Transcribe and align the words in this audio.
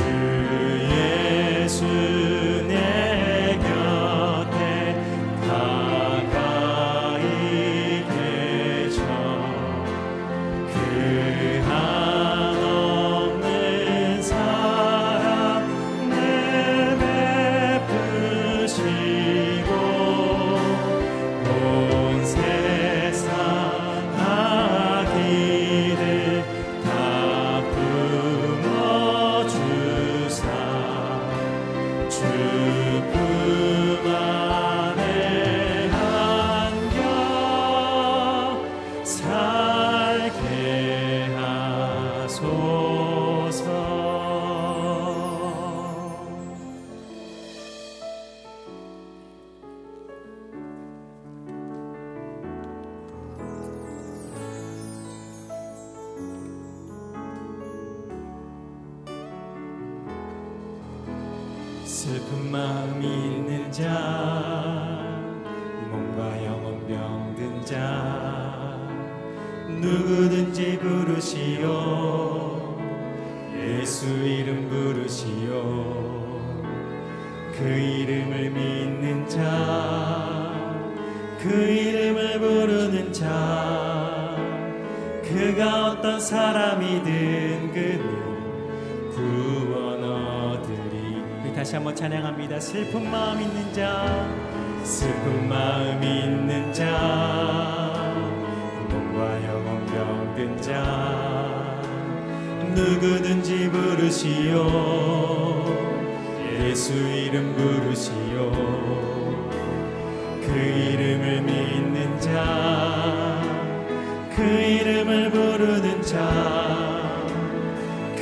see. 0.00 0.69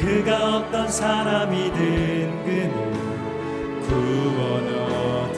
그가 0.09 0.57
어떤 0.57 0.89
사람이든 0.89 2.43
그는 2.43 2.73
구원 3.83 4.67
얻 4.75 5.38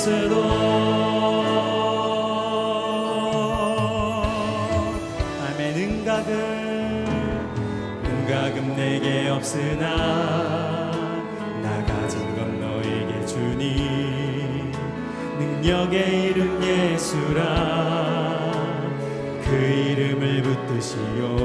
쓰도록 0.00 0.40
삶의 5.38 5.74
능각은 5.74 7.04
능각은 8.02 8.76
내게 8.76 9.28
없으나 9.28 10.90
나 11.62 11.84
가진 11.84 12.34
건 12.34 12.58
너에게 12.60 13.26
주니. 13.26 14.72
능력의 15.38 16.30
이름 16.30 16.62
예수라. 16.62 17.42
그 19.44 19.50
이름을 19.54 20.42
붙드시오. 20.42 21.36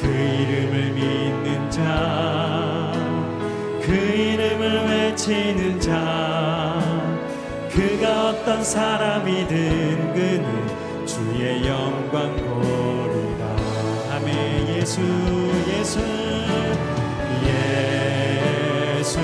그 0.00 0.06
이름을 0.06 0.92
믿는 0.92 1.70
자그 1.70 3.92
이름을 3.92 4.86
외치는 4.86 5.78
자. 5.78 6.21
어떤 8.42 8.64
사람이든 8.64 10.14
그는 10.14 11.06
주의 11.06 11.64
영광 11.64 12.34
보리라. 12.34 13.56
아멘. 14.16 14.68
예수 14.78 15.00
예수. 15.68 16.00
예수. 18.98 19.20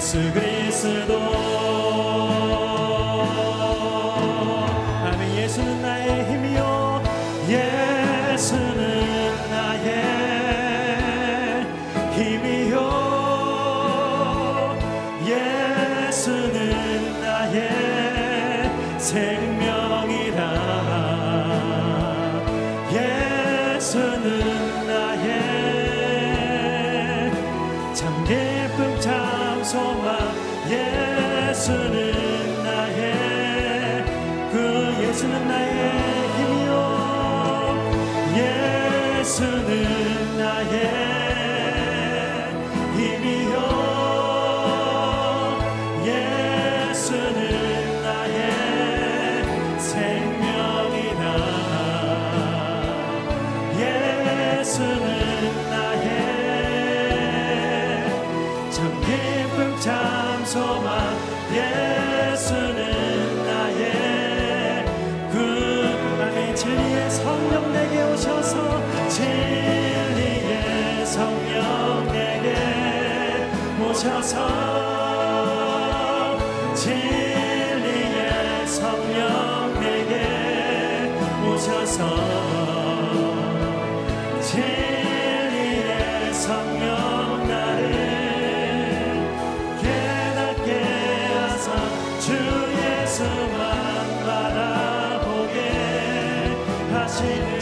부르네 0.00 0.20
예수 0.20 0.32
그리스도 0.32 0.49
예수만 93.20 94.24
바라보게 94.24 95.58
진 97.06 97.59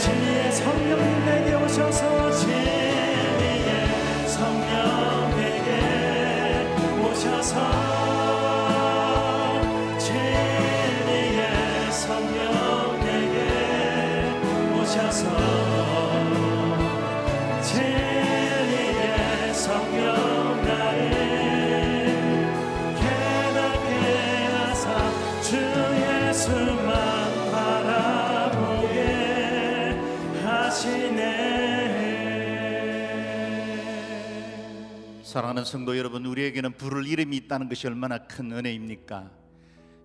사랑하는 35.29 35.63
성도 35.63 35.95
여러분, 35.95 36.25
우리에게는 36.25 36.71
부를 36.71 37.05
이름이 37.05 37.37
있다는 37.37 37.69
것이 37.69 37.85
얼마나 37.85 38.17
큰 38.17 38.51
은혜입니까? 38.51 39.29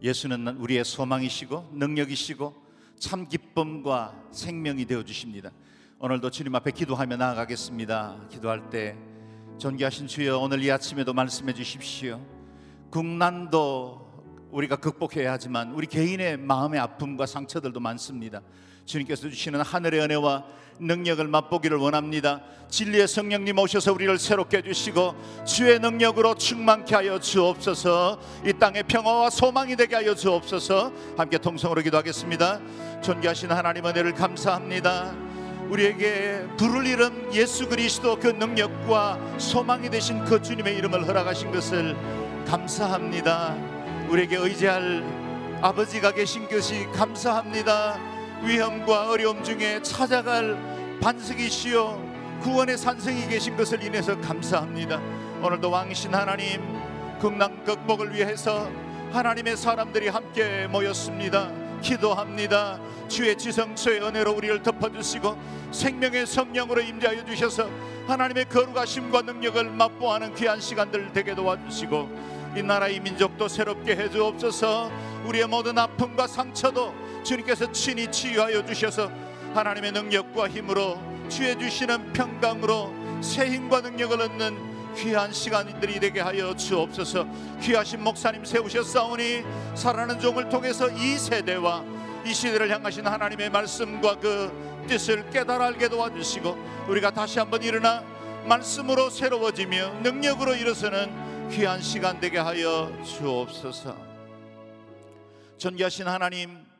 예수는 0.02 0.48
우리의 0.58 0.84
소망이시고 0.84 1.70
능력이시고 1.72 2.54
참 2.98 3.26
기쁨과 3.26 4.26
생명이 4.32 4.84
되어 4.84 5.02
주십니다. 5.02 5.50
오늘도 5.98 6.28
주님 6.28 6.54
앞에 6.56 6.72
기도하며 6.72 7.16
나아가겠습니다. 7.16 8.26
기도할 8.30 8.68
때 8.68 8.98
존귀하신 9.56 10.08
주여 10.08 10.40
오늘 10.40 10.62
이 10.62 10.70
아침에도 10.70 11.14
말씀해 11.14 11.54
주십시오. 11.54 12.20
국난도 12.90 14.50
우리가 14.50 14.76
극복해야 14.76 15.32
하지만 15.32 15.72
우리 15.72 15.86
개인의 15.86 16.36
마음의 16.36 16.78
아픔과 16.80 17.24
상처들도 17.24 17.80
많습니다. 17.80 18.42
주님께서 18.84 19.30
주시는 19.30 19.62
하늘의 19.62 20.00
은혜와 20.00 20.44
능력을 20.78 21.26
맛보기를 21.26 21.76
원합니다. 21.78 22.40
진리의 22.68 23.06
성령님 23.06 23.58
오셔서 23.58 23.92
우리를 23.92 24.18
새롭게 24.18 24.58
해주시고 24.58 25.44
주의 25.44 25.78
능력으로 25.78 26.34
충만케 26.34 26.94
하여 26.94 27.20
주옵소서. 27.20 28.18
이 28.44 28.52
땅의 28.52 28.84
평화와 28.84 29.30
소망이 29.30 29.76
되게 29.76 29.94
하여 29.94 30.14
주옵소서. 30.14 30.92
함께 31.16 31.38
통성으로 31.38 31.82
기도하겠습니다. 31.82 32.60
존귀하신 33.02 33.52
하나님 33.52 33.86
은혜를 33.86 34.14
감사합니다. 34.14 35.14
우리에게 35.70 36.46
부를 36.58 36.86
이름 36.86 37.30
예수 37.32 37.68
그리스도 37.68 38.18
그 38.18 38.28
능력과 38.28 39.38
소망이 39.38 39.88
되신 39.88 40.24
그 40.24 40.42
주님의 40.42 40.76
이름을 40.76 41.06
허락하신 41.06 41.52
것을 41.52 41.96
감사합니다. 42.46 43.56
우리에게 44.08 44.36
의지할 44.36 45.04
아버지가 45.62 46.12
계신 46.12 46.48
것이 46.48 46.86
감사합니다. 46.92 48.13
위험과 48.42 49.10
어려움 49.10 49.42
중에 49.42 49.80
찾아갈 49.82 50.56
반석이시요 51.00 52.14
구원의 52.42 52.76
산성이 52.76 53.26
계신 53.26 53.56
것을 53.56 53.82
인해서 53.82 54.20
감사합니다. 54.20 55.00
오늘도 55.42 55.70
왕이신 55.70 56.14
하나님 56.14 56.60
국난 57.18 57.64
극복을 57.64 58.14
위해서 58.14 58.70
하나님의 59.12 59.56
사람들이 59.56 60.08
함께 60.08 60.66
모였습니다. 60.66 61.50
기도합니다. 61.80 62.80
주의 63.08 63.36
지성소의 63.36 64.02
은혜로 64.02 64.32
우리를 64.32 64.62
덮어주시고 64.62 65.38
생명의 65.70 66.26
성령으로 66.26 66.80
임재하여 66.80 67.24
주셔서 67.24 67.68
하나님의 68.06 68.48
거룩하심과 68.48 69.22
능력을 69.22 69.64
맛보하는 69.70 70.34
귀한 70.34 70.60
시간들 70.60 71.12
되게 71.12 71.34
도와주시고 71.34 72.08
이 72.56 72.62
나라의 72.62 73.00
민족도 73.00 73.48
새롭게 73.48 73.96
해주옵소서 73.96 74.90
우리의 75.26 75.46
모든 75.46 75.78
아픔과 75.78 76.26
상처도 76.26 76.94
주님께서 77.24 77.72
친히 77.72 78.10
치유하여 78.10 78.64
주셔서 78.64 79.10
하나님의 79.54 79.92
능력과 79.92 80.48
힘으로 80.48 81.00
주의 81.28 81.58
주시는 81.58 82.12
평강으로 82.12 83.22
새 83.22 83.48
힘과 83.50 83.80
능력을 83.80 84.20
얻는 84.20 84.74
귀한 84.96 85.32
시간들이 85.32 85.98
되게 85.98 86.20
하여 86.20 86.54
주옵소서. 86.54 87.26
귀하신 87.60 88.04
목사님 88.04 88.44
세우셨사오니 88.44 89.42
살아나는 89.74 90.20
종을 90.20 90.48
통해서 90.48 90.88
이 90.90 91.18
세대와 91.18 91.84
이 92.26 92.32
시대를 92.32 92.70
향하신 92.70 93.06
하나님의 93.06 93.50
말씀과 93.50 94.18
그 94.18 94.84
뜻을 94.88 95.30
깨달아 95.30 95.66
알게 95.66 95.88
도와주시고 95.88 96.86
우리가 96.88 97.10
다시 97.10 97.38
한번 97.38 97.62
일어나 97.62 98.04
말씀으로 98.46 99.10
새로워지며 99.10 100.00
능력으로 100.02 100.54
일어서는 100.54 101.50
귀한 101.50 101.80
시간 101.80 102.20
되게 102.20 102.38
하여 102.38 102.92
주옵소서. 103.04 103.96
존귀하신 105.56 106.06
하나님 106.06 106.73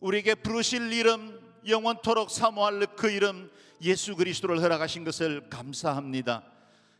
우리에게 0.00 0.34
부르실 0.34 0.92
이름 0.92 1.38
영원토록 1.66 2.30
사모할 2.30 2.86
그 2.96 3.10
이름 3.10 3.50
예수 3.82 4.16
그리스도를 4.16 4.62
허락하신 4.62 5.04
것을 5.04 5.50
감사합니다. 5.50 6.42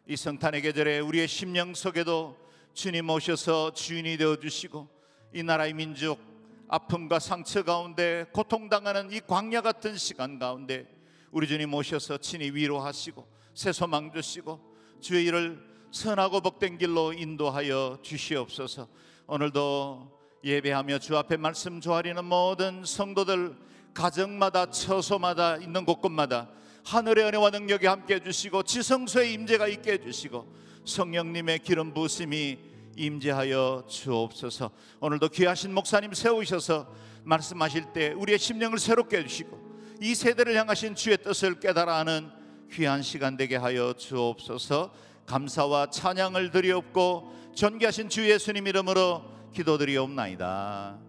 이 0.07 0.17
성탄의 0.17 0.61
계절에 0.61 0.99
우리의 0.99 1.27
심령 1.27 1.73
속에도 1.73 2.37
주님 2.75 3.09
오셔서 3.09 3.73
주인이 3.73 4.19
되어 4.19 4.37
주시고 4.37 4.87
이 5.35 5.43
나라의 5.43 5.73
민족 5.73 6.21
아픔과 6.69 7.21
상처 7.21 7.63
가운데 7.63 8.27
고통당하는 8.33 9.11
이 9.11 9.21
광야 9.21 9.63
같은 9.63 9.97
시간 9.97 10.39
가운데 10.39 10.87
우리 11.31 11.49
주님 11.49 11.73
오셔서 11.73 12.19
친히 12.19 12.51
위로하시고 12.51 13.27
새 13.55 13.73
소망 13.73 14.13
주시고 14.13 14.61
주의 15.01 15.25
일을 15.25 15.59
선하고 15.91 16.43
복된 16.43 16.77
길로 16.77 17.15
인도하여 17.15 18.01
주시옵소서. 18.03 18.89
오늘도 19.27 20.20
예배하며 20.43 21.01
주 21.01 21.19
앞에 21.19 21.37
말씀 21.37 21.83
조아리는 21.83 22.25
모든 22.25 22.83
성도들 22.83 23.55
가정마다 23.93 24.71
처소마다 24.71 25.57
있는 25.57 25.85
곳곳마다 25.85 26.49
하늘의 26.85 27.27
은혜와 27.27 27.51
능력이 27.51 27.87
함께 27.87 28.15
해주시고 28.15 28.63
지성소의 28.63 29.35
임재가 29.35 29.69
있게 29.69 29.93
해주시고 29.93 30.51
성령님의 30.87 31.59
기름 31.59 31.93
부심이 31.93 32.59
임재하여 32.97 33.85
주옵소서. 33.87 34.71
오늘도 35.01 35.29
귀하신 35.29 35.75
목사님 35.75 36.15
세우셔서 36.15 36.91
말씀하실 37.23 37.93
때 37.93 38.13
우리의 38.13 38.39
심령을 38.39 38.79
새롭게 38.79 39.19
해주시고 39.19 39.61
이 40.01 40.15
세대를 40.15 40.57
향하신 40.57 40.95
주의 40.95 41.19
뜻을 41.19 41.61
깨달아 41.61 41.99
하는 41.99 42.31
귀한 42.73 43.03
시간 43.03 43.37
되게 43.37 43.57
하여 43.57 43.93
주옵소서. 43.93 44.91
감사와 45.27 45.91
찬양을 45.91 46.51
드리옵고 46.51 47.53
존귀하신 47.55 48.09
주 48.09 48.29
예수님 48.29 48.67
이름으로 48.67 49.40
기도드리옵나이다. 49.53 51.01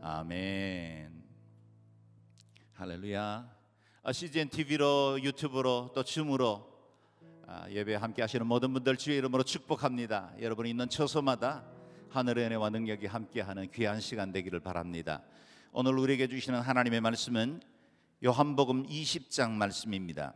아멘. 0.00 1.22
할렐루야. 2.72 3.56
아, 4.02 4.12
CGN 4.12 4.48
TV로 4.48 5.22
유튜브로 5.22 5.92
또 5.94 6.02
줌으로 6.02 6.66
아, 7.46 7.68
예배 7.68 7.96
함께 7.96 8.22
하시는 8.22 8.46
모든 8.46 8.72
분들 8.72 8.96
주의 8.96 9.18
이름으로 9.18 9.42
축복합니다. 9.42 10.32
여러분이 10.40 10.70
있는 10.70 10.88
처소마다 10.88 11.66
하늘의 12.08 12.46
은혜와 12.46 12.70
능력이 12.70 13.06
함께하는 13.06 13.70
귀한 13.70 14.00
시간 14.00 14.32
되기를 14.32 14.60
바랍니다. 14.60 15.22
오늘 15.72 15.98
우리에게 15.98 16.26
주시는 16.26 16.58
하나님의 16.60 17.02
말씀은 17.02 17.60
요한복음 18.24 18.86
20장 18.86 19.50
말씀입니다. 19.50 20.34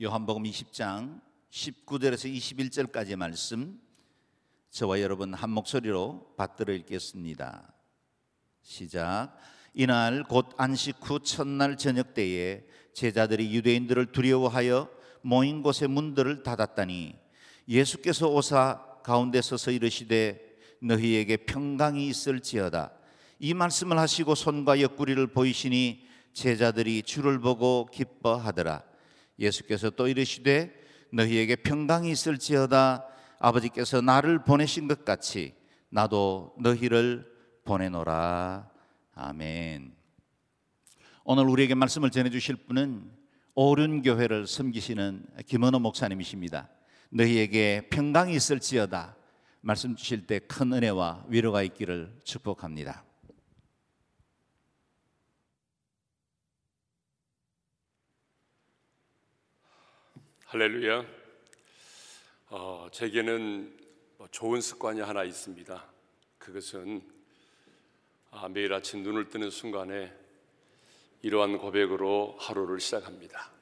요한복음 0.00 0.44
20장 0.44 1.20
19절에서 1.50 2.32
21절까지의 2.32 3.16
말씀 3.16 3.89
저와 4.70 5.00
여러분 5.00 5.34
한 5.34 5.50
목소리로 5.50 6.34
받들어 6.36 6.72
읽겠습니다. 6.72 7.74
시작. 8.62 9.36
이날 9.74 10.22
곧 10.22 10.46
안식 10.56 10.96
후 11.00 11.18
첫날 11.18 11.76
저녁 11.76 12.14
때에 12.14 12.62
제자들이 12.94 13.52
유대인들을 13.52 14.12
두려워하여 14.12 14.88
모인 15.22 15.62
곳의 15.62 15.88
문들을 15.88 16.44
닫았다니 16.44 17.16
예수께서 17.68 18.28
오사 18.28 19.00
가운데 19.02 19.42
서서 19.42 19.72
이르시되 19.72 20.40
너희에게 20.82 21.38
평강이 21.38 22.06
있을지어다 22.08 22.92
이 23.38 23.54
말씀을 23.54 23.98
하시고 23.98 24.34
손과 24.34 24.80
옆구리를 24.80 25.26
보이시니 25.28 26.06
제자들이 26.32 27.02
주를 27.02 27.38
보고 27.38 27.86
기뻐하더라 27.92 28.82
예수께서 29.38 29.90
또 29.90 30.08
이르시되 30.08 30.72
너희에게 31.12 31.56
평강이 31.56 32.10
있을지어다 32.10 33.06
아버지께서 33.40 34.02
나를 34.02 34.44
보내신 34.44 34.86
것 34.86 35.04
같이 35.04 35.54
나도 35.88 36.54
너희를 36.60 37.26
보내노라 37.64 38.70
아멘. 39.14 39.96
오늘 41.24 41.44
우리에게 41.48 41.74
말씀을 41.74 42.10
전해 42.10 42.30
주실 42.30 42.56
분은 42.56 43.10
오륜 43.54 44.02
교회를 44.02 44.46
섬기시는 44.46 45.26
김원호 45.46 45.78
목사님이십니다. 45.80 46.68
너희에게 47.10 47.88
평강이 47.90 48.34
있을지어다 48.34 49.16
말씀 49.62 49.96
주실 49.96 50.26
때 50.26 50.38
큰 50.40 50.72
은혜와 50.74 51.24
위로가 51.28 51.62
있기를 51.62 52.20
축복합니다. 52.24 53.04
할렐루야. 60.46 61.19
어, 62.52 62.88
제게는 62.90 63.72
뭐 64.18 64.26
좋은 64.32 64.60
습관이 64.60 65.00
하나 65.00 65.22
있습니다. 65.22 65.84
그것은 66.38 67.00
아, 68.32 68.48
매일 68.48 68.72
아침 68.72 69.04
눈을 69.04 69.28
뜨는 69.28 69.50
순간에 69.50 70.12
이러한 71.22 71.58
고백으로 71.58 72.34
하루를 72.40 72.80
시작합니다. 72.80 73.52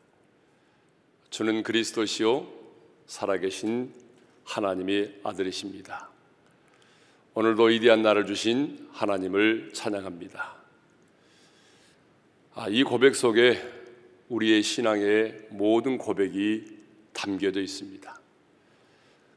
주는 1.29 1.63
그리스도시요 1.63 2.51
살아계신 3.05 3.93
하나님의 4.45 5.21
아들이십니다. 5.23 6.09
오늘도 7.35 7.65
위대한 7.65 8.01
날을 8.01 8.25
주신 8.25 8.89
하나님을 8.93 9.75
찬양합니다. 9.75 10.57
아, 12.55 12.69
이 12.71 12.85
고백 12.85 13.15
속에 13.15 13.63
우리의 14.31 14.63
신앙의 14.63 15.49
모든 15.51 15.99
고백이 15.99 16.79
담겨져 17.13 17.61
있습니다. 17.61 18.18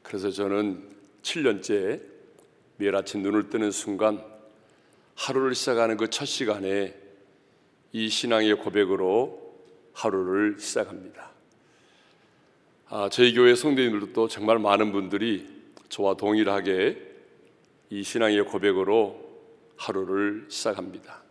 그래서 0.04 0.30
저는 0.30 0.90
7년째 1.22 2.02
매일 2.78 2.96
아침 2.96 3.22
눈을 3.22 3.50
뜨는 3.50 3.72
순간 3.72 4.24
하루를 5.16 5.56
시작하는 5.56 5.98
그 5.98 6.08
첫 6.10 6.26
시간에 6.26 6.96
이 7.94 8.10
신앙의 8.10 8.56
고백으로 8.56 9.40
하루를 9.94 10.58
시작합니다. 10.60 11.32
아, 12.88 13.10
저희 13.12 13.34
교회 13.34 13.54
성도님들도 13.56 14.28
정말 14.28 14.60
많은 14.60 14.92
분들이 14.92 15.48
저와 15.90 16.16
동일하게 16.16 17.10
이 17.90 18.04
신앙의 18.04 18.46
고백으로 18.46 19.30
하루를 19.78 20.46
시작합니다. 20.50 21.22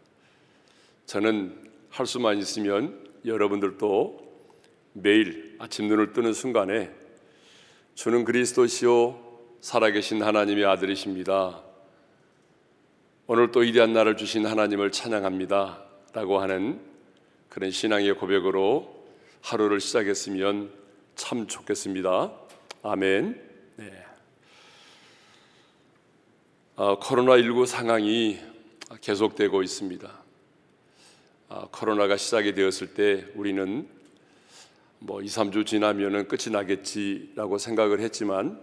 저는 1.07 1.71
할 1.89 2.07
수만 2.07 2.39
있으면 2.39 3.11
여러분들도 3.25 4.31
매일 4.93 5.57
아침 5.59 5.89
눈을 5.89 6.13
뜨는 6.13 6.33
순간에 6.33 6.91
주는 8.01 8.25
그리스도시요 8.25 9.21
살아계신 9.61 10.23
하나님의 10.23 10.65
아들이십니다. 10.65 11.63
오늘 13.27 13.53
또 13.53 13.61
위대한 13.61 13.93
날을 13.93 14.17
주신 14.17 14.47
하나님을 14.47 14.91
찬양합니다. 14.91 15.85
라고 16.15 16.41
하는 16.41 16.81
그런 17.51 17.71
신앙의 17.71 18.15
고백으로 18.15 19.05
하루를 19.43 19.81
시작했으면 19.81 20.73
참 21.15 21.47
좋겠습니다. 21.47 22.33
아멘. 22.85 23.39
네. 23.77 24.05
아, 26.77 26.97
코로나19 27.01 27.67
상황이 27.67 28.39
계속되고 29.03 29.63
있습니다. 29.63 30.11
아, 31.51 31.69
코로나가 31.71 32.17
시작이 32.17 32.55
되었을 32.55 32.95
때 32.95 33.27
우리는 33.35 33.87
뭐 35.03 35.23
2, 35.23 35.27
3주 35.27 35.67
지나면은 35.67 36.29
끝이 36.29 36.53
나겠지라고 36.53 37.57
생각을 37.57 38.01
했지만 38.01 38.61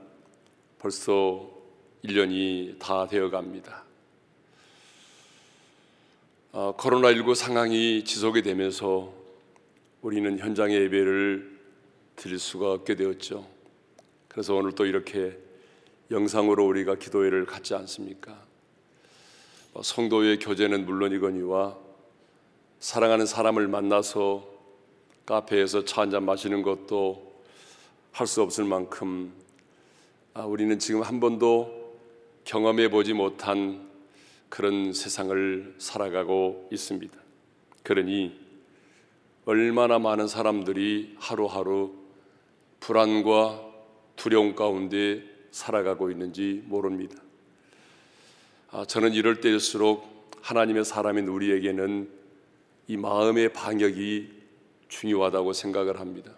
벌써 0.78 1.50
1년이 2.06 2.78
다 2.78 3.08
되어 3.08 3.32
갑니다. 3.32 3.84
어, 6.52 6.76
코로나19 6.78 7.34
상황이 7.34 8.04
지속이 8.04 8.44
되면서 8.44 9.12
우리는 10.04 10.38
현장의 10.38 10.80
예배를 10.84 11.58
드릴 12.16 12.38
수가 12.38 12.72
없게 12.72 12.96
되었죠. 12.96 13.48
그래서 14.28 14.54
오늘 14.54 14.74
또 14.74 14.86
이렇게 14.86 15.36
영상으로 16.12 16.68
우리가 16.68 16.96
기도회를 16.96 17.48
갖지 17.48 17.74
않습니까? 17.74 18.40
뭐 19.74 19.82
성도의 19.82 20.38
교제는 20.38 20.86
물론이거니와 20.86 21.76
사랑하는 22.80 23.26
사람을 23.26 23.68
만나서 23.68 24.57
카페에서 25.28 25.84
차 25.84 26.02
한잔 26.02 26.26
마시는 26.26 26.62
것도 26.64 27.28
할 28.14 28.26
수 28.26 28.42
없을 28.42 28.64
만큼 28.64 29.32
아, 30.34 30.46
우리는 30.46 30.80
지금 30.80 31.02
한 31.04 31.20
번도 31.20 31.96
경험해 32.46 32.90
보지 32.90 33.14
못한 33.14 33.88
그런 34.50 34.94
세상을 34.94 35.76
살아가고 35.78 36.70
있습니다. 36.72 37.16
그러니 37.84 38.40
얼마나 39.46 40.00
많은 40.00 40.28
사람들이 40.28 41.16
하루하루 41.20 41.94
불안과 42.80 43.64
두려움 44.16 44.56
가운데 44.56 45.24
살아가고 45.52 46.10
있는지 46.10 46.64
모릅니다. 46.66 47.22
아, 48.72 48.86
저는 48.86 49.14
이럴 49.14 49.42
때일수록 49.42 50.32
하나님의 50.42 50.86
사람인 50.86 51.28
우리에게는 51.28 52.10
이 52.88 52.98
마음의 52.98 53.54
방역이 53.54 54.37
중요하다고 54.88 55.54
생각을 55.54 56.00
합니다. 56.00 56.38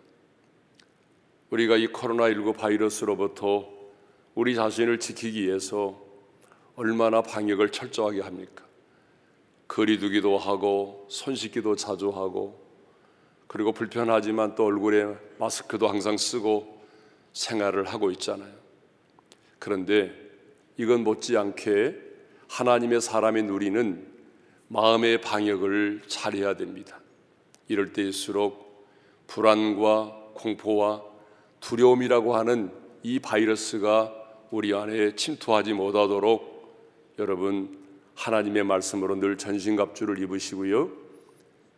우리가 1.49 1.77
이 1.77 1.87
코로나19 1.87 2.55
바이러스로부터 2.55 3.67
우리 4.35 4.55
자신을 4.55 4.99
지키기 4.99 5.43
위해서 5.43 5.99
얼마나 6.75 7.21
방역을 7.21 7.71
철저하게 7.71 8.21
합니까? 8.21 8.65
거리두기도 9.67 10.37
하고 10.37 11.05
손 11.09 11.35
씻기도 11.35 11.75
자주 11.75 12.09
하고 12.09 12.67
그리고 13.47 13.71
불편하지만 13.71 14.55
또 14.55 14.65
얼굴에 14.65 15.15
마스크도 15.39 15.87
항상 15.87 16.17
쓰고 16.17 16.81
생활을 17.33 17.85
하고 17.85 18.11
있잖아요. 18.11 18.53
그런데 19.57 20.13
이건 20.77 21.03
못지않게 21.03 21.99
하나님의 22.47 23.01
사람인 23.01 23.49
우리는 23.49 24.07
마음의 24.69 25.21
방역을 25.21 26.03
잘해야 26.07 26.55
됩니다. 26.55 26.99
이럴 27.69 27.93
때일수록 27.93 28.87
불안과 29.27 30.31
공포와 30.33 31.03
두려움이라고 31.61 32.35
하는 32.35 32.71
이 33.03 33.19
바이러스가 33.19 34.13
우리 34.51 34.73
안에 34.73 35.15
침투하지 35.15 35.73
못하도록 35.73 37.15
여러분 37.19 37.77
하나님의 38.15 38.63
말씀으로 38.63 39.15
늘 39.15 39.37
전신갑주를 39.37 40.21
입으시고요. 40.23 40.91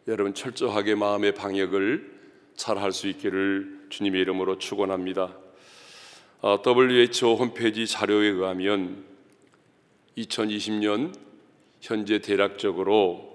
여러분 0.07 0.33
철저하게 0.33 0.95
마음의 0.95 1.35
방역을 1.35 2.19
잘 2.55 2.77
할 2.77 2.91
수 2.91 3.07
있기를 3.07 3.87
주님의 3.89 4.21
이름으로 4.21 4.57
축원합니다. 4.59 5.35
아, 6.41 6.59
WHO 6.65 7.35
홈페이지 7.35 7.85
자료에 7.85 8.27
의하면 8.27 9.03
2020년 10.17 11.13
현재 11.81 12.19
대략적으로 12.19 13.30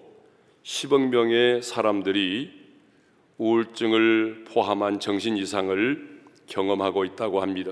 10억 0.66 1.08
명의 1.10 1.62
사람들이 1.62 2.50
우울증을 3.38 4.46
포함한 4.48 4.98
정신 4.98 5.36
이상을 5.36 6.24
경험하고 6.48 7.04
있다고 7.04 7.40
합니다. 7.40 7.70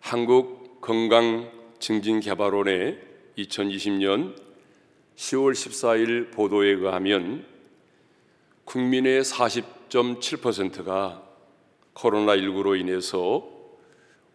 한국 0.00 0.80
건강 0.80 1.48
증진 1.78 2.18
개발원의 2.18 2.98
2020년 3.38 4.34
10월 5.14 5.52
14일 5.52 6.32
보도에 6.32 6.70
의하면 6.70 7.46
국민의 8.64 9.22
40.7%가 9.22 11.22
코로나19로 11.94 12.80
인해서 12.80 13.48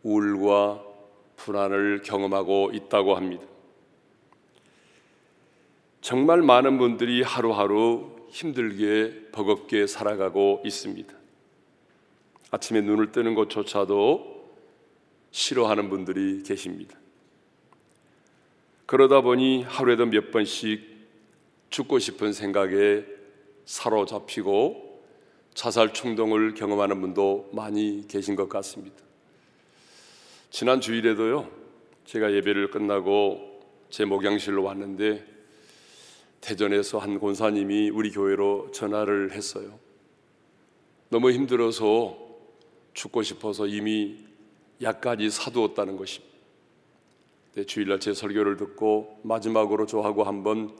우울과 0.04 0.86
불안을 1.36 2.04
경험하고 2.04 2.72
있다고 2.74 3.18
합니다. 3.18 3.51
정말 6.02 6.42
많은 6.42 6.80
분들이 6.80 7.22
하루하루 7.22 8.12
힘들게 8.30 9.30
버겁게 9.32 9.86
살아가고 9.86 10.64
있습니다. 10.66 11.14
아침에 12.50 12.82
눈을 12.82 13.12
뜨는 13.12 13.36
것조차도 13.36 14.50
싫어하는 15.30 15.90
분들이 15.90 16.42
계십니다. 16.44 16.98
그러다 18.88 19.22
보니 19.22 19.64
하루에도 19.64 20.08
몇 20.08 20.32
번씩 20.32 20.82
죽고 21.70 22.00
싶은 22.00 22.34
생각에 22.34 23.06
사로잡히고 23.66 25.04
자살 25.54 25.94
충동을 25.94 26.56
경험하는 26.56 27.00
분도 27.00 27.50
많이 27.54 28.06
계신 28.08 28.36
것 28.36 28.50
같습니다. 28.50 28.98
지난 30.50 30.82
주일에도요, 30.82 31.50
제가 32.06 32.34
예배를 32.34 32.72
끝나고 32.72 33.62
제 33.90 34.04
목양실로 34.04 34.64
왔는데 34.64 35.41
대전에서 36.42 36.98
한 36.98 37.20
권사님이 37.20 37.92
우리 37.92 38.12
교회로 38.12 38.72
전화를 38.72 39.32
했어요. 39.32 39.80
너무 41.10 41.32
힘들어서 41.32 42.18
죽고 42.94 43.22
싶어서 43.24 43.68
이미 43.68 44.26
약까지 44.82 45.30
사두었다는 45.30 45.98
것입니다. 45.98 46.32
네, 47.54 47.66
주일날 47.66 48.00
제 48.00 48.14
설교를 48.14 48.58
듣고 48.58 49.20
마지막으로 49.24 49.86
저하고 49.86 50.24
한번 50.24 50.76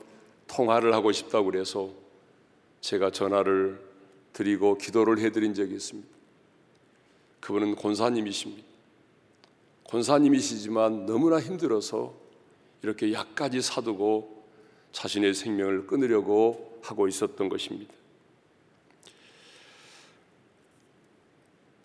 통화를 0.48 0.94
하고 0.94 1.12
싶다고 1.12 1.46
그래서 1.46 1.90
제가 2.80 3.10
전화를 3.10 3.80
드리고 4.32 4.78
기도를 4.78 5.18
해드린 5.18 5.54
적이 5.54 5.74
있습니다. 5.74 6.08
그분은 7.40 7.76
권사님이십니다. 7.76 8.66
권사님이시지만 9.84 11.06
너무나 11.06 11.38
힘들어서 11.40 12.14
이렇게 12.82 13.12
약까지 13.12 13.60
사두고 13.60 14.41
자신의 14.92 15.34
생명을 15.34 15.86
끊으려고 15.86 16.78
하고 16.82 17.08
있었던 17.08 17.48
것입니다. 17.48 17.92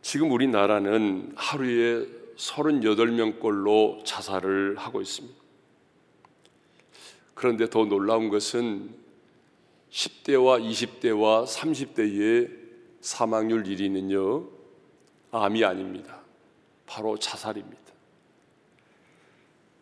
지금 0.01 0.31
우리나라는 0.31 1.33
하루에 1.35 2.05
38명꼴로 2.37 4.05
자살을 4.05 4.77
하고 4.77 5.01
있습니다. 5.01 5.35
그런데 7.33 7.69
더 7.69 7.85
놀라운 7.85 8.29
것은 8.29 8.95
10대와 9.91 10.63
20대와 10.63 11.45
30대의 11.45 12.51
사망률 13.01 13.63
1위는요, 13.63 14.47
암이 15.31 15.63
아닙니다. 15.63 16.21
바로 16.85 17.17
자살입니다. 17.17 17.77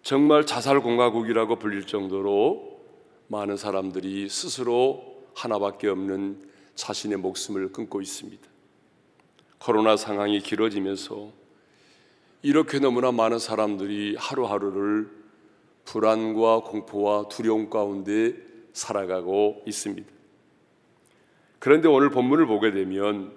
정말 0.01 0.45
자살 0.45 0.81
공화국이라고 0.81 1.57
불릴 1.57 1.87
정도로 1.87 2.74
많은 3.27 3.57
사람들이 3.57 4.29
스스로 4.29 5.23
하나밖에 5.33 5.87
없는 5.87 6.49
자신의 6.75 7.17
목숨을 7.17 7.71
끊고 7.71 8.01
있습니다. 8.01 8.47
코로나 9.57 9.97
상황이 9.97 10.39
길어지면서 10.39 11.31
이렇게 12.43 12.79
너무나 12.79 13.11
많은 13.11 13.39
사람들이 13.39 14.15
하루하루를 14.17 15.09
불안과 15.85 16.61
공포와 16.61 17.29
두려움 17.29 17.69
가운데 17.69 18.35
살아가고 18.73 19.63
있습니다. 19.65 20.07
그런데 21.57 21.87
오늘 21.87 22.11
본문을 22.11 22.45
보게 22.45 22.71
되면 22.71 23.35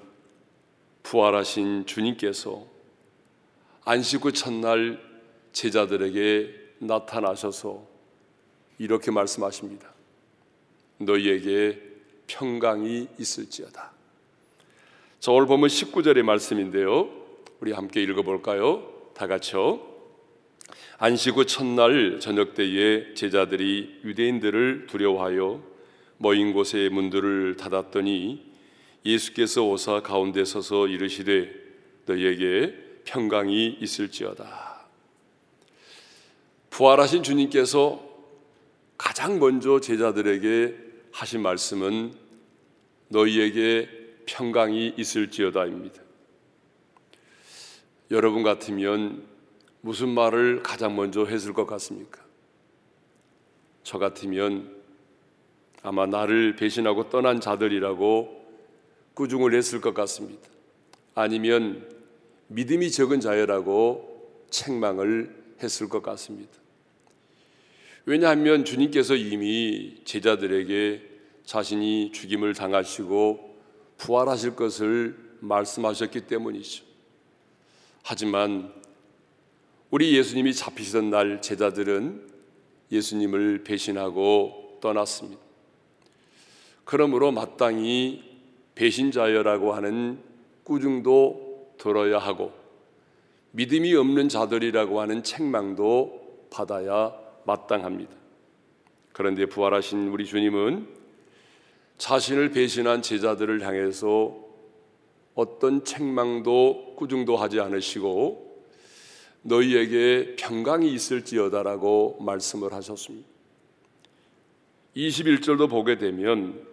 부활하신 1.02 1.86
주님께서 1.86 2.66
안식 3.86 4.26
후 4.26 4.32
첫날 4.32 5.00
제자들에게 5.52 6.74
나타나셔서 6.80 7.87
이렇게 8.78 9.10
말씀하십니다. 9.10 9.92
너희에게 10.98 11.82
평강이 12.26 13.08
있을지어다. 13.18 13.92
자, 15.20 15.32
오늘 15.32 15.46
보면 15.46 15.68
19절의 15.68 16.22
말씀인데요. 16.22 17.10
우리 17.60 17.72
함께 17.72 18.02
읽어볼까요? 18.02 19.10
다 19.14 19.26
같이요. 19.26 19.80
안식 20.98 21.36
후 21.36 21.46
첫날 21.46 22.20
저녁 22.20 22.54
때에 22.54 23.14
제자들이 23.14 24.00
유대인들을 24.04 24.86
두려워하여 24.86 25.62
모인 26.18 26.52
곳에 26.52 26.88
문들을 26.88 27.56
닫았더니 27.56 28.46
예수께서 29.04 29.64
오사 29.64 30.02
가운데 30.02 30.44
서서 30.44 30.88
이르시되 30.88 31.52
너희에게 32.06 33.02
평강이 33.04 33.78
있을지어다. 33.80 34.86
부활하신 36.70 37.22
주님께서 37.22 38.07
가장 38.98 39.38
먼저 39.38 39.80
제자들에게 39.80 40.76
하신 41.12 41.40
말씀은 41.40 42.12
너희에게 43.08 43.88
평강이 44.26 44.94
있을지어다입니다. 44.98 46.02
여러분 48.10 48.42
같으면 48.42 49.24
무슨 49.80 50.08
말을 50.08 50.62
가장 50.62 50.96
먼저 50.96 51.24
했을 51.24 51.52
것 51.54 51.66
같습니까? 51.66 52.22
저 53.82 53.98
같으면 53.98 54.76
아마 55.82 56.04
나를 56.06 56.56
배신하고 56.56 57.08
떠난 57.08 57.40
자들이라고 57.40 58.38
꾸중을 59.14 59.54
했을 59.54 59.80
것 59.80 59.94
같습니다. 59.94 60.48
아니면 61.14 61.88
믿음이 62.48 62.90
적은 62.90 63.20
자여라고 63.20 64.46
책망을 64.50 65.34
했을 65.62 65.88
것 65.88 66.02
같습니다. 66.02 66.52
왜냐하면 68.04 68.64
주님께서 68.64 69.16
이미 69.16 70.00
제자들에게 70.04 71.02
자신이 71.44 72.12
죽임을 72.12 72.54
당하시고 72.54 73.56
부활하실 73.98 74.56
것을 74.56 75.16
말씀하셨기 75.40 76.22
때문이죠. 76.22 76.84
하지만 78.02 78.72
우리 79.90 80.16
예수님이 80.16 80.54
잡히시던 80.54 81.10
날 81.10 81.40
제자들은 81.40 82.28
예수님을 82.92 83.64
배신하고 83.64 84.78
떠났습니다. 84.80 85.40
그러므로 86.84 87.32
마땅히 87.32 88.22
배신자여라고 88.74 89.74
하는 89.74 90.22
꾸중도 90.64 91.74
들어야 91.78 92.18
하고 92.18 92.52
믿음이 93.52 93.94
없는 93.94 94.28
자들이라고 94.28 95.00
하는 95.00 95.22
책망도 95.22 96.46
받아야 96.50 97.27
마땅합니다. 97.48 98.14
그런데 99.12 99.46
부활하신 99.46 100.08
우리 100.08 100.26
주님은 100.26 100.86
자신을 101.96 102.50
배신한 102.50 103.00
제자들을 103.02 103.66
향해서 103.66 104.36
어떤 105.34 105.84
책망도 105.84 106.94
꾸중도 106.96 107.36
하지 107.36 107.58
않으시고 107.60 108.66
너희에게 109.42 110.36
평강이 110.36 110.92
있을지어다라고 110.92 112.18
말씀을 112.20 112.72
하셨습니다. 112.74 113.26
21절도 114.94 115.70
보게 115.70 115.96
되면 115.96 116.66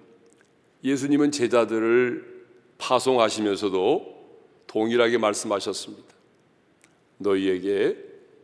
예수님은 0.83 1.31
제자들을 1.31 2.45
파송하시면서도 2.79 4.13
동일하게 4.67 5.19
말씀하셨습니다. 5.19 6.13
너희에게 7.19 7.97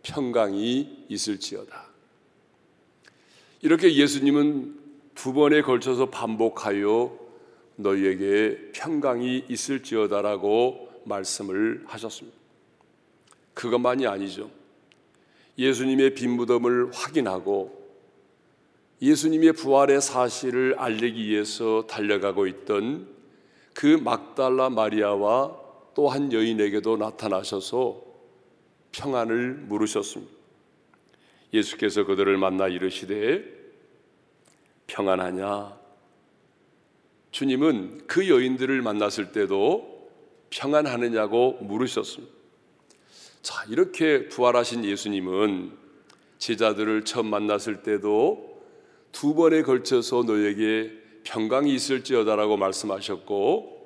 평강이 0.04 1.06
있을지어다. 1.10 1.91
이렇게 3.62 3.94
예수님은 3.94 4.80
두 5.16 5.34
번에 5.34 5.62
걸쳐서 5.62 6.10
반복하여 6.10 7.18
너희에게 7.76 8.72
평강이 8.74 9.46
있을지어다라고 9.50 10.90
말씀을 11.06 11.84
하셨습니다. 11.86 12.38
그것만이 13.54 14.08
아니죠. 14.08 14.50
예수님의 15.58 16.16
빈 16.16 16.32
무덤을 16.32 16.92
확인하고 16.94 17.80
예수님의 19.02 19.54
부활의 19.54 20.02
사실을 20.02 20.76
알리기 20.78 21.28
위해서 21.28 21.86
달려가고 21.88 22.48
있던 22.48 23.08
그 23.74 23.86
막달라 23.86 24.70
마리아와 24.70 25.60
또 25.94 26.08
한 26.08 26.32
여인에게도 26.32 26.98
나타나셔서 26.98 28.02
평안을 28.92 29.54
물으셨습니다. 29.68 30.41
예수께서 31.54 32.06
그들을 32.06 32.38
만나 32.38 32.68
이르시되 32.68 33.44
평안하냐 34.88 35.80
주님은 37.32 38.08
그 38.08 38.30
여인들을 38.30 38.82
만났을 38.82 39.32
때도 39.32 40.10
평안하느냐고 40.50 41.58
물으셨습니다. 41.62 42.34
자, 43.42 43.66
이렇게 43.70 44.28
부활하신 44.28 44.84
예수님은 44.86 45.72
제자들을 46.38 47.06
처음 47.06 47.28
만났을 47.28 47.84
때도 47.84 48.62
두 49.12 49.34
번에 49.34 49.62
걸쳐서 49.62 50.24
너에게 50.24 50.92
평강이 51.24 51.74
있을지어다라고 51.74 52.58
말씀하셨고 52.58 53.80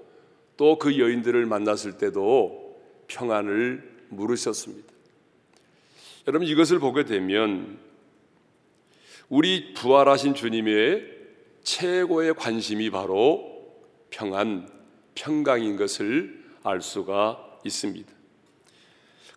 또 0.57 0.79
그 0.79 0.97
여인들을 0.99 1.45
만났을 1.45 1.97
때도 1.97 2.79
평안을 3.07 4.07
물으셨습니다. 4.09 4.94
여러분 6.27 6.47
이것을 6.47 6.79
보게 6.79 7.05
되면 7.05 7.77
우리 9.29 9.73
부활하신 9.75 10.33
주님의 10.33 11.13
최고의 11.61 12.33
관심이 12.33 12.89
바로 12.89 13.63
평안, 14.09 14.67
평강인 15.13 15.77
것을 15.77 16.43
알 16.63 16.81
수가 16.81 17.59
있습니다. 17.63 18.11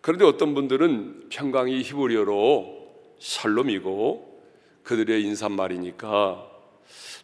그런데 0.01 0.25
어떤 0.25 0.55
분들은 0.55 1.29
평강이 1.29 1.83
히브리어로 1.83 2.89
샬롬이고 3.19 4.43
그들의 4.83 5.23
인사말이니까 5.25 6.51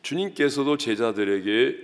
주님께서도 0.03 0.77
제자들에게 0.77 1.79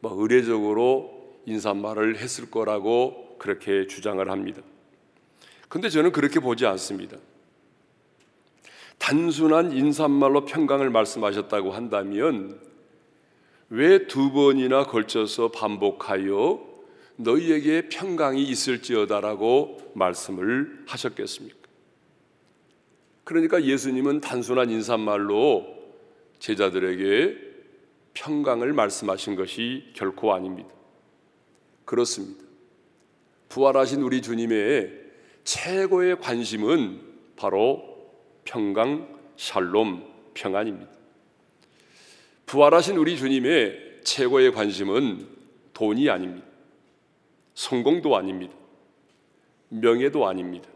뭐 0.00 0.20
의례적으로 0.20 1.38
인사말을 1.46 2.18
했을 2.18 2.50
거라고 2.50 3.36
그렇게 3.38 3.86
주장을 3.86 4.28
합니다. 4.28 4.62
근데 5.70 5.88
저는 5.88 6.10
그렇게 6.10 6.40
보지 6.40 6.66
않습니다. 6.66 7.16
단순한 8.98 9.72
인사말로 9.72 10.44
평강을 10.44 10.90
말씀하셨다고 10.90 11.70
한다면 11.70 12.60
왜 13.70 14.08
두 14.08 14.32
번이나 14.32 14.84
걸쳐서 14.84 15.52
반복하여 15.52 16.60
너희에게 17.16 17.88
평강이 17.88 18.42
있을지어다라고 18.42 19.92
말씀을 19.94 20.82
하셨겠습니까? 20.88 21.56
그러니까 23.22 23.62
예수님은 23.62 24.20
단순한 24.20 24.70
인사말로 24.70 25.66
제자들에게 26.40 27.36
평강을 28.14 28.72
말씀하신 28.72 29.36
것이 29.36 29.84
결코 29.94 30.34
아닙니다. 30.34 30.70
그렇습니다. 31.84 32.44
부활하신 33.50 34.02
우리 34.02 34.20
주님의 34.20 35.09
최고의 35.44 36.20
관심은 36.20 37.00
바로 37.36 37.82
평강, 38.44 39.18
샬롬, 39.36 40.04
평안입니다. 40.34 40.90
부활하신 42.46 42.96
우리 42.96 43.16
주님의 43.16 44.00
최고의 44.04 44.52
관심은 44.52 45.26
돈이 45.72 46.10
아닙니다. 46.10 46.46
성공도 47.54 48.16
아닙니다. 48.16 48.54
명예도 49.68 50.26
아닙니다. 50.26 50.68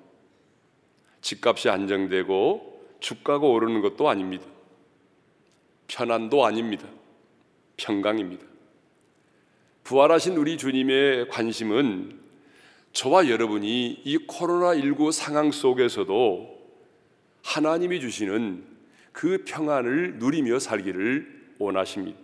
집값이 1.21 1.69
안정되고 1.69 2.75
주가가 3.01 3.47
오르는 3.47 3.81
것도 3.81 4.09
아닙니다. 4.09 4.47
편안도 5.89 6.45
아닙니다. 6.45 6.87
평강입니다. 7.77 8.47
부활하신 9.83 10.37
우리 10.37 10.57
주님의 10.57 11.29
관심은 11.29 12.24
저와 12.95 13.29
여러분이 13.29 14.03
이 14.05 14.19
코로나19 14.19 15.11
상황 15.11 15.51
속에서도 15.51 16.55
하나님이 17.43 18.01
주시는 18.01 18.65
그 19.11 19.43
평안을 19.45 20.19
누리며 20.21 20.61
살기를 20.61 21.57
원하십니다. 21.59 22.19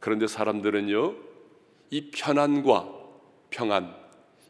그런데 0.00 0.26
사람들은요, 0.26 1.14
이 1.90 2.10
편안과 2.10 2.88
평안, 3.50 3.94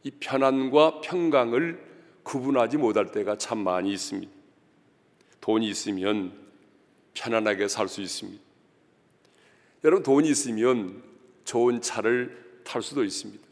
이 0.05 0.13
편안과 0.13 1.01
평강을 1.01 1.85
구분하지 2.23 2.77
못할 2.77 3.11
때가 3.11 3.37
참 3.39 3.59
많이 3.59 3.93
있습니다. 3.93 4.33
돈이 5.41 5.69
있으면 5.69 6.33
편안하게 7.15 7.67
살 7.67 7.89
수 7.89 8.01
있습니다. 8.03 8.41
여러분, 9.83 10.05
돈이 10.05 10.31
있으면 10.31 11.03
좋은 11.45 11.81
차를 11.81 12.63
탈 12.65 12.83
수도 12.83 13.03
있습니다. 13.03 13.52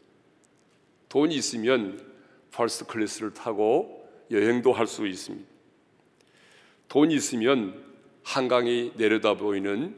돈이 1.11 1.35
있으면 1.35 2.01
first 2.51 2.85
class를 2.85 3.33
타고 3.33 4.09
여행도 4.31 4.71
할 4.71 4.87
수 4.87 5.05
있습니다. 5.05 5.45
돈이 6.87 7.13
있으면 7.15 7.83
한강이 8.23 8.93
내려다 8.95 9.33
보이는 9.35 9.93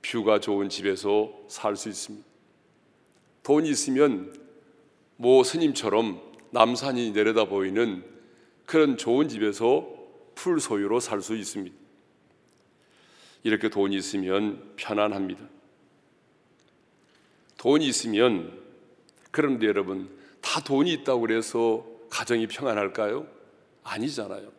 뷰가 0.00 0.40
좋은 0.40 0.70
집에서 0.70 1.38
살 1.48 1.76
수 1.76 1.90
있습니다. 1.90 2.26
돈이 3.42 3.68
있으면 3.68 4.34
모 5.16 5.44
스님처럼 5.44 6.22
남산이 6.50 7.10
내려다 7.10 7.44
보이는 7.44 8.02
그런 8.64 8.96
좋은 8.96 9.28
집에서 9.28 9.86
풀 10.34 10.60
소유로 10.60 10.98
살 10.98 11.20
수 11.20 11.36
있습니다. 11.36 11.76
이렇게 13.42 13.68
돈이 13.68 13.94
있으면 13.96 14.72
편안합니다. 14.76 15.46
돈이 17.58 17.86
있으면 17.86 18.62
그런데 19.30 19.66
여러분 19.66 20.23
다 20.44 20.60
돈이 20.60 20.92
있다고 20.92 21.22
그래서 21.22 21.86
가정이 22.10 22.46
평안할까요? 22.46 23.26
아니잖아요. 23.82 24.52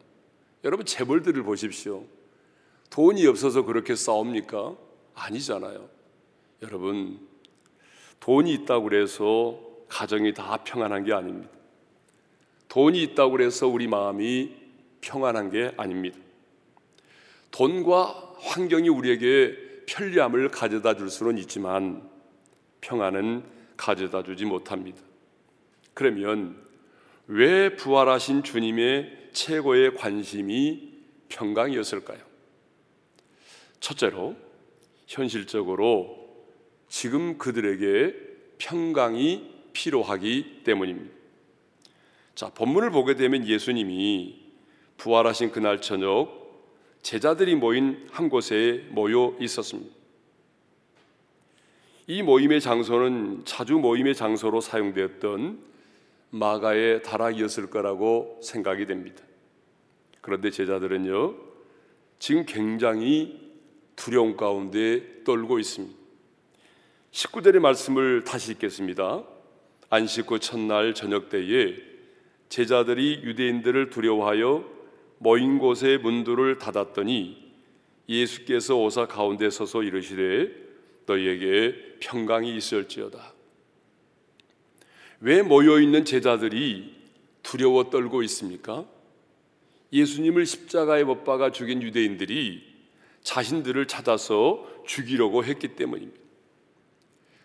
여러분 0.64 0.86
재벌들을 0.86 1.44
보십시오. 1.44 2.04
돈이 2.90 3.26
없어서 3.28 3.64
그렇게 3.64 3.96
싸웁니까? 3.96 4.76
아니잖아요. 5.14 5.88
여러분 6.64 7.20
돈이 8.20 8.52
있다고 8.54 8.86
그래서 8.86 9.60
가정이 9.88 10.34
다 10.34 10.58
평안한 10.64 11.04
게 11.04 11.14
아닙니다. 11.14 11.54
돈이 12.68 13.02
있다고 13.04 13.32
그래서 13.34 13.68
우리 13.68 13.88
마음이 13.88 14.56
평안한 15.02 15.52
게 15.52 15.72
아닙니다. 15.78 16.18
돈과 17.52 18.34
환경이 18.40 18.90
우리에게 18.90 19.84
편리함을 19.86 20.50
가져다 20.50 20.96
줄 20.96 21.12
수는 21.12 21.38
있지만 21.38 22.10
평안은 22.82 23.44
가져다 23.78 24.24
주지 24.24 24.46
못합니다. 24.46 25.00
그러면 25.96 26.62
왜 27.26 27.76
부활하신 27.76 28.44
주님의 28.44 29.30
최고의 29.32 29.96
관심이 29.96 30.94
평강이었을까요? 31.30 32.20
첫째로 33.80 34.36
현실적으로 35.08 36.46
지금 36.88 37.38
그들에게 37.38 38.14
평강이 38.58 39.54
필요하기 39.74 40.62
때문입니다. 40.64 41.16
자, 42.36 42.50
본문을 42.50 42.92
보게 42.92 43.16
되면 43.16 43.48
예수님이 43.48 44.44
부활하신 44.98 45.52
그날 45.52 45.82
저녁 45.82 46.46
제자들이 47.02 47.56
모인 47.56 48.08
한 48.12 48.30
곳에 48.30 48.86
모여 48.90 49.36
있었습니다. 49.40 49.96
이 52.08 52.22
모임의 52.22 52.60
장소는 52.62 53.46
자주 53.46 53.78
모임의 53.78 54.16
장소로 54.16 54.60
사용되었던 54.60 55.75
마가의 56.36 57.02
다락이었을 57.02 57.70
거라고 57.70 58.40
생각이 58.44 58.86
됩니다. 58.86 59.24
그런데 60.20 60.50
제자들은요, 60.50 61.36
지금 62.20 62.46
굉장히 62.46 63.54
두려움 63.96 64.36
가운데 64.36 65.24
떨고 65.24 65.60
있습니다. 65.60 65.96
19절의 67.12 67.60
말씀을 67.60 68.24
다시 68.26 68.52
읽겠습니다. 68.52 69.24
안식 69.90 70.30
후 70.30 70.40
첫날 70.40 70.94
저녁 70.94 71.30
때에 71.30 71.76
제자들이 72.50 73.22
유대인들을 73.24 73.90
두려워하여 73.90 74.70
모인 75.20 75.58
곳의 75.58 76.00
문들을 76.00 76.58
닫았더니 76.60 77.54
예수께서 78.10 78.76
오사 78.76 79.08
가운데 79.08 79.50
서서 79.50 79.84
이르시되 79.84 80.52
너희에게 81.06 81.98
평강이 82.02 82.56
있을지어다. 82.58 83.35
왜 85.26 85.42
모여 85.42 85.80
있는 85.80 86.06
제자들이 86.06 86.94
두려워 87.42 87.90
떨고 87.90 88.22
있습니까? 88.22 88.86
예수님을 89.92 90.46
십자가에 90.46 91.04
못 91.04 91.24
박아 91.24 91.52
죽인 91.52 91.82
유대인들이 91.82 92.62
자신들을 93.24 93.88
찾아서 93.88 94.68
죽이려고 94.86 95.44
했기 95.44 95.70
때문입니다. 95.70 96.22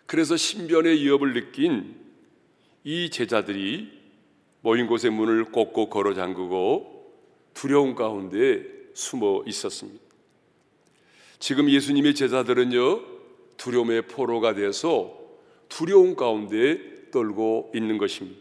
그래서 0.05 0.37
신변의 0.37 1.01
위협을 1.01 1.33
느낀 1.33 1.95
이 2.83 3.09
제자들이 3.09 3.91
모인 4.61 4.85
곳의 4.85 5.09
문을 5.09 5.45
꼭꼭 5.45 5.89
걸어 5.89 6.13
잠그고 6.13 7.11
두려움 7.55 7.95
가운데 7.95 8.63
숨어 8.93 9.45
있었습니다. 9.47 10.03
지금 11.39 11.67
예수님의 11.67 12.13
제자들은요, 12.13 13.01
두려움의 13.57 14.03
포로가 14.03 14.53
돼서 14.53 15.17
두려움 15.67 16.15
가운데 16.15 16.90
떨고 17.11 17.71
있는 17.75 17.97
것입니다. 17.97 18.39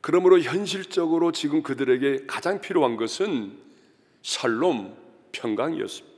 그러므로 0.00 0.38
현실적으로 0.40 1.32
지금 1.32 1.62
그들에게 1.62 2.26
가장 2.26 2.60
필요한 2.60 2.96
것은 2.96 3.56
샬롬, 4.22 4.94
평강이었습니다. 5.32 6.14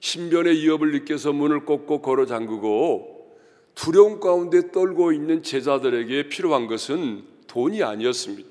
신변의 0.00 0.54
위협을 0.56 0.92
느껴서 0.92 1.32
문을 1.32 1.64
꼭꼭 1.64 2.02
걸어 2.02 2.26
잠그고 2.26 3.38
두려움 3.74 4.20
가운데 4.20 4.72
떨고 4.72 5.12
있는 5.12 5.42
제자들에게 5.42 6.28
필요한 6.28 6.66
것은 6.66 7.24
돈이 7.46 7.82
아니었습니다. 7.82 8.48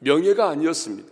명예가 0.00 0.48
아니었습니다. 0.48 1.08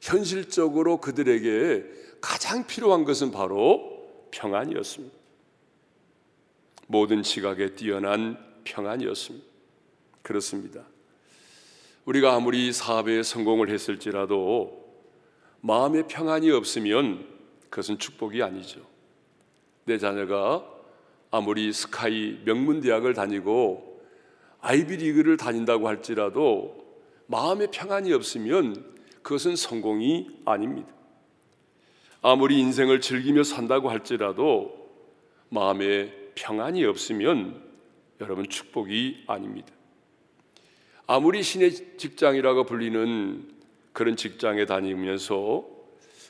현실적으로 0.00 1.00
그들에게 1.00 1.84
가장 2.20 2.66
필요한 2.66 3.04
것은 3.04 3.30
바로 3.30 4.28
평안이었습니다. 4.30 5.23
모든 6.86 7.22
지각에 7.22 7.74
뛰어난 7.74 8.36
평안이었습니다. 8.64 9.46
그렇습니다. 10.22 10.84
우리가 12.04 12.34
아무리 12.34 12.72
사업에 12.72 13.22
성공을 13.22 13.70
했을지라도 13.70 14.84
마음의 15.60 16.08
평안이 16.08 16.50
없으면 16.50 17.26
그것은 17.70 17.98
축복이 17.98 18.42
아니죠. 18.42 18.80
내 19.84 19.98
자녀가 19.98 20.64
아무리 21.30 21.72
스카이 21.72 22.40
명문대학을 22.44 23.14
다니고 23.14 24.02
아이비리그를 24.60 25.36
다닌다고 25.36 25.88
할지라도 25.88 26.84
마음의 27.26 27.68
평안이 27.70 28.12
없으면 28.12 28.94
그것은 29.22 29.56
성공이 29.56 30.42
아닙니다. 30.44 30.92
아무리 32.22 32.58
인생을 32.60 33.00
즐기며 33.00 33.42
산다고 33.42 33.90
할지라도 33.90 34.90
마음에 35.48 36.23
평안이 36.34 36.84
없으면 36.84 37.62
여러분 38.20 38.48
축복이 38.48 39.24
아닙니다. 39.26 39.72
아무리 41.06 41.42
신의 41.42 41.98
직장이라고 41.98 42.64
불리는 42.64 43.52
그런 43.92 44.16
직장에 44.16 44.66
다니면서 44.66 45.66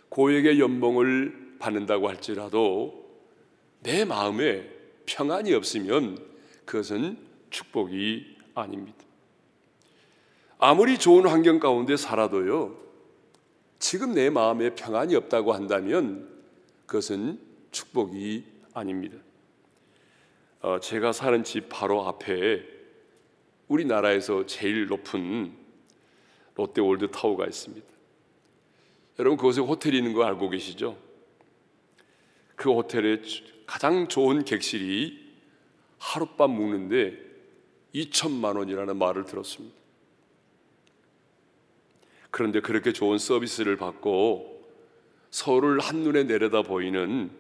고액의 0.09 0.61
연봉을 0.61 1.57
받는다고 1.59 2.09
할지라도 2.09 3.05
내 3.81 4.05
마음에 4.05 4.69
평안이 5.07 5.53
없으면 5.55 6.19
그것은 6.65 7.19
축복이 7.51 8.37
아닙니다. 8.55 8.99
아무리 10.59 10.99
좋은 10.99 11.27
환경 11.29 11.59
가운데 11.59 11.97
살아도요, 11.97 12.79
지금 13.79 14.15
내 14.15 14.31
마음에 14.31 14.75
평안이 14.75 15.15
없다고 15.15 15.53
한다면 15.53 16.29
그것은 16.87 17.39
축복이 17.71 18.45
아닙니다. 18.73 19.19
어, 20.65 20.81
제가 20.81 21.13
사는 21.13 21.45
집 21.45 21.69
바로 21.69 22.07
앞에 22.09 22.67
우리나라에서 23.69 24.47
제일 24.47 24.87
높은 24.87 25.55
롯데월드 26.55 27.11
타워가 27.11 27.45
있습니다. 27.45 27.87
여러분 29.19 29.37
그곳에 29.37 29.61
호텔이 29.61 29.99
있는 29.99 30.15
거 30.15 30.25
알고 30.25 30.49
계시죠? 30.49 30.97
그 32.57 32.73
호텔에 32.73 33.21
가장 33.67 34.09
좋은 34.09 34.47
객실이 34.47 35.35
하룻밤 35.99 36.53
묵는데 36.53 37.19
2천만 37.95 38.57
원이라는 38.57 38.97
말을 38.97 39.27
들었습니다. 39.27 39.77
그런데 42.31 42.61
그렇게 42.61 42.95
좋은 42.95 43.19
서비스를 43.19 43.77
받고 43.77 44.67
서울을 45.31 45.81
한눈에 45.81 46.25
내려다 46.25 46.63
보이는 46.63 47.31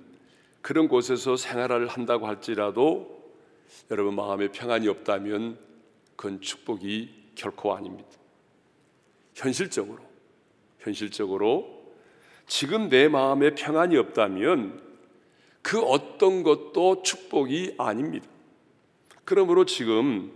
그런 0.61 0.89
곳에서 0.89 1.37
생활을 1.39 1.89
한다고 1.89 2.27
할지라도 2.27 3.14
여러분 3.91 4.15
마음에 4.15 4.49
평안이 4.49 4.89
없다면 4.89 5.59
그건 6.17 6.41
축복이 6.41 7.33
결코 7.35 7.75
아닙니다. 7.75 8.09
현실적으로 9.35 9.99
현실적으로 10.79 11.85
지금 12.47 12.89
내 12.89 13.09
마음에 13.09 13.55
평안이 13.55 13.97
없다면 13.97 14.83
그 15.63 15.81
어떤 15.83 16.43
것도 16.43 17.03
축복이 17.03 17.77
아닙니다. 17.79 18.29
그러므로 19.25 19.65
지금 19.65 20.31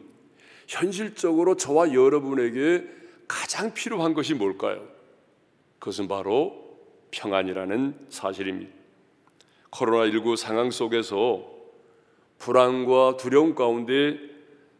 현실적으로 0.66 1.56
저와 1.56 1.92
여러분에게 1.92 2.88
가장 3.26 3.74
필요한 3.74 4.14
것이 4.14 4.34
뭘까요? 4.34 4.88
그것은 5.78 6.08
바로 6.08 6.78
평안이라는 7.10 8.06
사실입니다. 8.08 8.72
코로나19 9.70 10.36
상황 10.36 10.70
속에서 10.70 11.57
불안과 12.38 13.16
두려움 13.16 13.54
가운데 13.54 14.18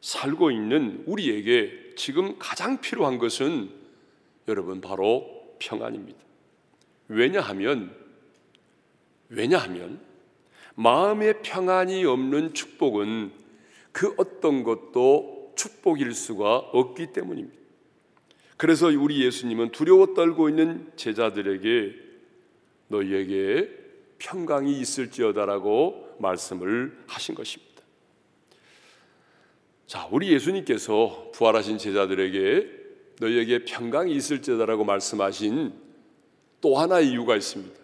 살고 0.00 0.50
있는 0.50 1.02
우리에게 1.06 1.94
지금 1.96 2.36
가장 2.38 2.80
필요한 2.80 3.18
것은 3.18 3.70
여러분 4.46 4.80
바로 4.80 5.56
평안입니다. 5.58 6.18
왜냐하면 7.08 7.94
왜냐하면 9.28 10.00
마음의 10.76 11.42
평안이 11.42 12.04
없는 12.04 12.54
축복은 12.54 13.32
그 13.92 14.14
어떤 14.16 14.62
것도 14.62 15.52
축복일 15.56 16.14
수가 16.14 16.56
없기 16.56 17.12
때문입니다. 17.12 17.58
그래서 18.56 18.86
우리 18.86 19.24
예수님은 19.24 19.70
두려워 19.70 20.14
떨고 20.14 20.48
있는 20.48 20.90
제자들에게 20.96 21.94
너희에게 22.88 23.68
평강이 24.18 24.80
있을지어다라고 24.80 26.07
말씀을 26.20 26.96
하신 27.06 27.34
것입니다. 27.34 27.82
자, 29.86 30.06
우리 30.10 30.32
예수님께서 30.32 31.30
부활하신 31.34 31.78
제자들에게 31.78 32.78
너희에게 33.20 33.64
평강이 33.64 34.12
있을지어다라고 34.14 34.84
말씀하신 34.84 35.72
또 36.60 36.78
하나의 36.78 37.08
이유가 37.10 37.36
있습니다. 37.36 37.78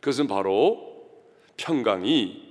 그것은 0.00 0.28
바로 0.28 1.08
평강이 1.56 2.46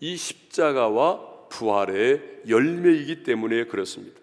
이 0.00 0.16
십자가와 0.16 1.48
부활의 1.48 2.42
열매이기 2.48 3.22
때문에 3.22 3.64
그렇습니다. 3.64 4.20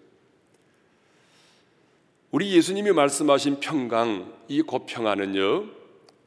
우리 2.30 2.54
예수님이 2.54 2.92
말씀하신 2.92 3.60
평강, 3.60 4.32
이 4.48 4.60
고평안은요, 4.62 5.66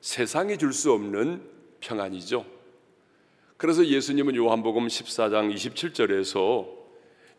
세상이 0.02 0.58
줄 0.58 0.74
수 0.74 0.92
없는 0.92 1.44
평안이죠. 1.80 2.46
그래서 3.62 3.86
예수님은 3.86 4.36
요한복음 4.36 4.88
14장 4.88 5.54
27절에서 5.54 6.68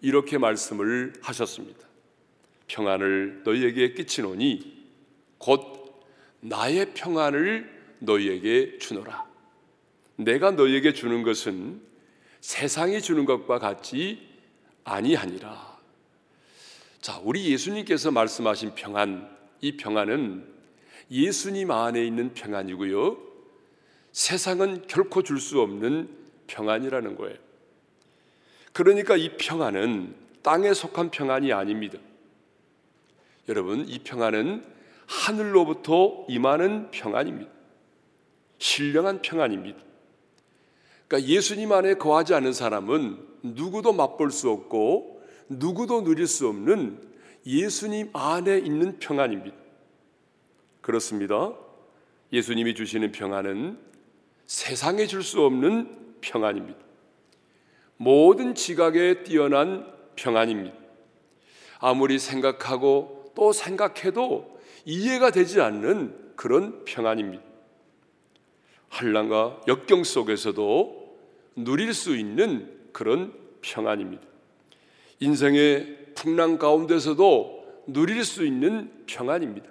이렇게 0.03 0.39
말씀을 0.39 1.15
하셨습니다. 1.21 1.81
평안을 2.69 3.43
너희에게 3.45 3.95
끼치노니 3.95 4.87
곧 5.39 6.01
나의 6.39 6.95
평안을 6.95 7.97
너희에게 7.99 8.79
주노라. 8.79 9.27
내가 10.15 10.53
너희에게 10.53 10.93
주는 10.93 11.25
것은 11.25 11.83
세상이 12.41 13.03
주는 13.03 13.25
것과 13.25 13.59
같지 13.59 14.25
아니하니라. 14.85 15.77
자, 17.01 17.21
우리 17.25 17.51
예수님께서 17.51 18.13
말씀하신 18.13 18.77
평안, 18.77 19.29
이 19.61 19.77
평안은 19.77 20.47
예수님 21.11 21.73
안에 21.73 22.07
있는 22.07 22.33
평안이고요. 22.33 23.32
세상은 24.13 24.87
결코 24.87 25.23
줄 25.23 25.41
수 25.41 25.61
없는 25.61 26.09
평안이라는 26.47 27.17
거예요. 27.17 27.37
그러니까 28.73 29.17
이 29.17 29.37
평안은 29.37 30.15
땅에 30.43 30.73
속한 30.75 31.11
평안이 31.11 31.53
아닙니다. 31.53 31.99
여러분, 33.49 33.87
이 33.89 33.99
평안은 33.99 34.65
하늘로부터 35.07 36.27
임하는 36.29 36.91
평안입니다. 36.91 37.51
신령한 38.59 39.23
평안입니다. 39.23 39.79
그러니까 41.09 41.29
예수님 41.29 41.73
안에 41.73 41.95
거하지 41.95 42.35
않은 42.35 42.53
사람은 42.53 43.19
누구도 43.43 43.93
맛볼 43.93 44.31
수 44.31 44.51
없고 44.51 45.23
누구도 45.49 46.05
누릴 46.05 46.27
수 46.27 46.49
없는 46.49 47.01
예수님 47.45 48.11
안에 48.13 48.59
있는 48.59 48.99
평안입니다. 48.99 49.57
그렇습니다. 50.81 51.53
예수님이 52.33 52.75
주시는 52.75 53.13
평안은 53.13 53.92
세상에 54.47 55.07
줄 55.07 55.23
수 55.23 55.43
없는 55.45 56.17
평안입니다. 56.21 56.79
모든 57.97 58.55
지각에 58.55 59.23
뛰어난 59.23 59.87
평안입니다. 60.17 60.77
아무리 61.79 62.19
생각하고 62.19 63.33
또 63.35 63.53
생각해도 63.53 64.61
이해가 64.85 65.31
되지 65.31 65.61
않는 65.61 66.33
그런 66.37 66.85
평안입니다. 66.85 67.43
한란과 68.89 69.63
역경 69.69 70.05
속에서도 70.05 71.17
누릴 71.57 71.95
수 71.95 72.17
있는 72.17 72.71
그런 72.93 73.33
평안입니다. 73.63 74.23
인생의 75.21 75.99
풍랑 76.15 76.59
가운데서도 76.59 77.85
누릴 77.87 78.25
수 78.25 78.45
있는 78.45 78.93
평안입니다. 79.07 79.71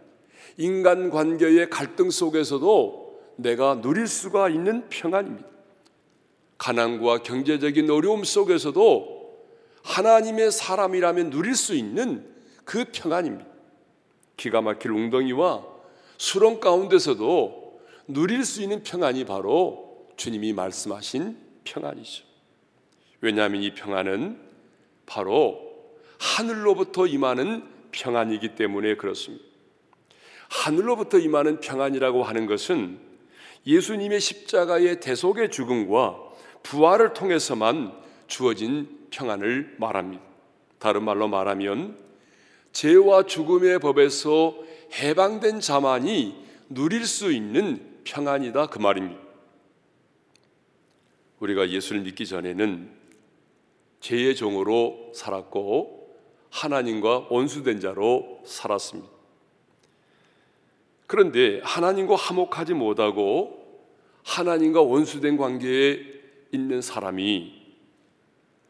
인간 0.57 1.09
관계의 1.09 1.69
갈등 1.69 2.09
속에서도 2.09 3.00
내가 3.41 3.81
누릴 3.81 4.07
수가 4.07 4.49
있는 4.49 4.87
평안입니다. 4.89 5.47
가난과 6.57 7.23
경제적인 7.23 7.89
어려움 7.89 8.23
속에서도 8.23 9.21
하나님의 9.83 10.51
사람이라면 10.51 11.31
누릴 11.31 11.55
수 11.55 11.75
있는 11.75 12.25
그 12.65 12.85
평안입니다. 12.91 13.49
기가 14.37 14.61
막힐 14.61 14.91
웅덩이와 14.91 15.65
수렁 16.17 16.59
가운데서도 16.59 17.81
누릴 18.07 18.45
수 18.45 18.61
있는 18.61 18.83
평안이 18.83 19.25
바로 19.25 20.07
주님이 20.17 20.53
말씀하신 20.53 21.37
평안이죠. 21.63 22.25
왜냐하면 23.21 23.63
이 23.63 23.73
평안은 23.73 24.39
바로 25.05 25.59
하늘로부터 26.19 27.07
임하는 27.07 27.63
평안이기 27.91 28.55
때문에 28.55 28.95
그렇습니다. 28.97 29.43
하늘로부터 30.49 31.17
임하는 31.17 31.59
평안이라고 31.59 32.23
하는 32.23 32.45
것은 32.45 33.10
예수님의 33.65 34.19
십자가의 34.19 34.99
대속의 34.99 35.51
죽음과 35.51 36.17
부활을 36.63 37.13
통해서만 37.13 37.93
주어진 38.27 39.07
평안을 39.11 39.75
말합니다. 39.77 40.23
다른 40.79 41.03
말로 41.03 41.27
말하면 41.27 41.97
죄와 42.71 43.23
죽음의 43.23 43.79
법에서 43.79 44.55
해방된 44.93 45.59
자만이 45.59 46.45
누릴 46.69 47.05
수 47.05 47.31
있는 47.31 48.01
평안이다 48.03 48.67
그 48.67 48.79
말입니다. 48.79 49.21
우리가 51.39 51.69
예수를 51.69 52.01
믿기 52.01 52.25
전에는 52.25 52.89
죄의 53.99 54.35
종으로 54.35 55.11
살았고 55.13 56.01
하나님과 56.49 57.27
원수된 57.29 57.79
자로 57.79 58.41
살았습니다. 58.45 59.20
그런데 61.11 61.59
하나님과 61.65 62.15
화목하지 62.15 62.73
못하고 62.73 63.85
하나님과 64.23 64.81
원수된 64.81 65.35
관계에 65.35 65.99
있는 66.53 66.81
사람이 66.81 67.53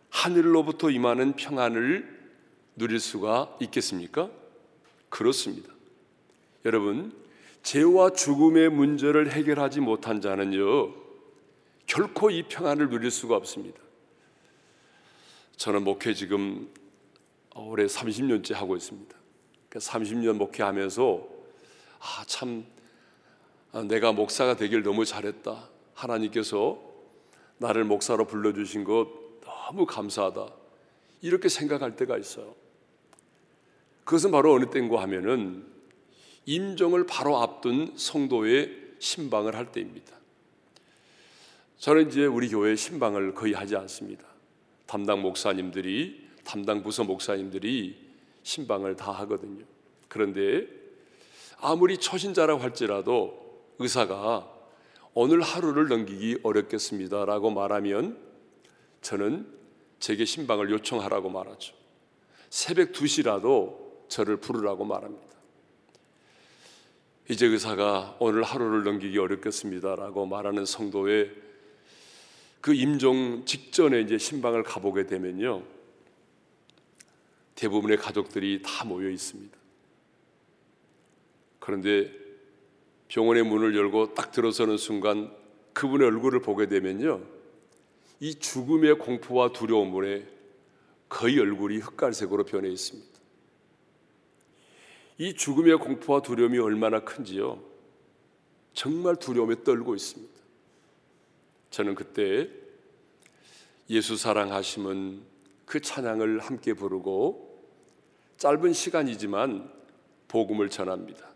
하늘로부터 0.10 0.90
임하는 0.90 1.34
평안을 1.34 2.20
누릴 2.76 3.00
수가 3.00 3.56
있겠습니까? 3.62 4.32
그렇습니다. 5.10 5.72
여러분, 6.66 7.14
죄와 7.62 8.10
죽음의 8.10 8.70
문제를 8.70 9.32
해결하지 9.32 9.82
못한 9.82 10.20
자는요, 10.20 10.96
결코 11.86 12.32
이 12.32 12.42
평안을 12.42 12.90
누릴 12.90 13.12
수가 13.12 13.36
없습니다. 13.36 13.80
저는 15.58 15.84
목회 15.84 16.16
지금 16.16 16.74
올해 17.54 17.86
30년째 17.86 18.56
하고 18.56 18.76
있습니다. 18.76 19.16
30년 19.70 20.22
그러니까 20.22 20.34
목회하면서 20.34 21.31
아, 22.02 22.24
참 22.26 22.66
아, 23.72 23.84
내가 23.84 24.12
목사가 24.12 24.56
되길 24.56 24.84
너무 24.84 25.06
잘했다. 25.06 25.70
하나님께서 25.94 26.82
나를 27.58 27.84
목사로 27.86 28.26
불러주신 28.26 28.84
것 28.84 29.08
너무 29.42 29.86
감사하다. 29.86 30.48
이렇게 31.22 31.48
생각할 31.48 31.96
때가 31.96 32.18
있어요. 32.18 32.56
그것은 34.04 34.32
바로 34.32 34.54
어느 34.54 34.66
때인가 34.66 35.02
하면은 35.04 35.66
임종을 36.46 37.06
바로 37.06 37.38
앞둔 37.38 37.94
성도의 37.96 38.96
신방을 38.98 39.56
할 39.56 39.72
때입니다. 39.72 40.18
저는 41.78 42.10
이제 42.10 42.26
우리 42.26 42.50
교회 42.50 42.76
신방을 42.76 43.36
거의 43.36 43.54
하지 43.54 43.76
않습니다. 43.76 44.26
담당 44.88 45.22
목사님들이 45.22 46.28
담당 46.44 46.82
부서 46.82 47.04
목사님들이 47.04 47.96
신방을 48.44 48.96
다 48.96 49.12
하거든요. 49.12 49.64
그런데 50.08 50.81
아무리 51.62 51.98
초신자라고 51.98 52.62
할지라도 52.62 53.40
의사가 53.80 54.48
오늘 55.14 55.42
하루를 55.42 55.88
넘기기 55.88 56.40
어렵겠습니다라고 56.44 57.52
말하면 57.52 58.18
저는 59.02 59.48
제게 60.00 60.26
신방을 60.26 60.72
요청하라고 60.72 61.30
말하죠. 61.30 61.76
새벽 62.50 62.92
2시라도 62.92 64.10
저를 64.10 64.38
부르라고 64.38 64.86
말합니다. 64.86 65.32
이제 67.30 67.46
의사가 67.46 68.18
오늘 68.20 68.44
하루를 68.44 68.84
넘기기 68.84 69.18
어렵겠습니다라고 69.18 70.26
말하는 70.26 70.66
성도의 70.66 71.32
그 72.60 72.74
임종 72.74 73.46
직전에 73.46 74.02
이제 74.02 74.18
신방을 74.18 74.64
가보게 74.64 75.06
되면요. 75.06 75.64
대부분의 77.56 77.98
가족들이 77.98 78.62
다 78.64 78.86
모여 78.86 79.10
있습니다. 79.10 79.61
그런데 81.62 82.12
병원의 83.08 83.44
문을 83.44 83.76
열고 83.78 84.16
딱 84.16 84.32
들어서는 84.32 84.78
순간 84.78 85.32
그분의 85.74 86.08
얼굴을 86.08 86.42
보게 86.42 86.68
되면요. 86.68 87.22
이 88.20 88.36
죽음의 88.36 88.98
공포와 88.98 89.54
두려움에 89.54 90.28
거의 91.08 91.40
얼굴이 91.40 91.78
흑갈색으로 91.78 92.46
변해 92.46 92.70
있습니다. 92.70 93.10
이 95.20 95.34
죽음의 95.36 95.78
공포와 95.78 96.22
두려움이 96.22 96.58
얼마나 96.58 97.02
큰지요. 97.02 97.64
정말 98.74 99.16
두려움에 99.18 99.64
떨고 99.64 99.94
있습니다. 99.96 100.34
저는 101.70 101.96
그때 101.96 102.50
예수 103.90 104.18
사랑하심은 104.18 105.22
그 105.66 105.80
찬양을 105.80 106.40
함께 106.40 106.74
부르고 106.74 107.66
짧은 108.38 108.74
시간이지만 108.74 109.72
복음을 110.28 110.70
전합니다. 110.70 111.31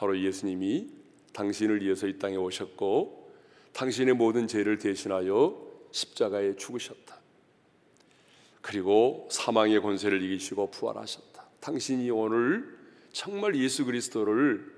바로 0.00 0.18
예수님이 0.18 0.88
당신을 1.34 1.82
위해서 1.82 2.06
이 2.06 2.18
땅에 2.18 2.34
오셨고 2.34 3.30
당신의 3.74 4.14
모든 4.14 4.48
죄를 4.48 4.78
대신하여 4.78 5.60
십자가에 5.90 6.56
죽으셨다. 6.56 7.20
그리고 8.62 9.28
사망의 9.30 9.82
권세를 9.82 10.22
이기시고 10.22 10.70
부활하셨다. 10.70 11.44
당신이 11.60 12.10
오늘 12.10 12.78
정말 13.12 13.54
예수 13.56 13.84
그리스도를 13.84 14.72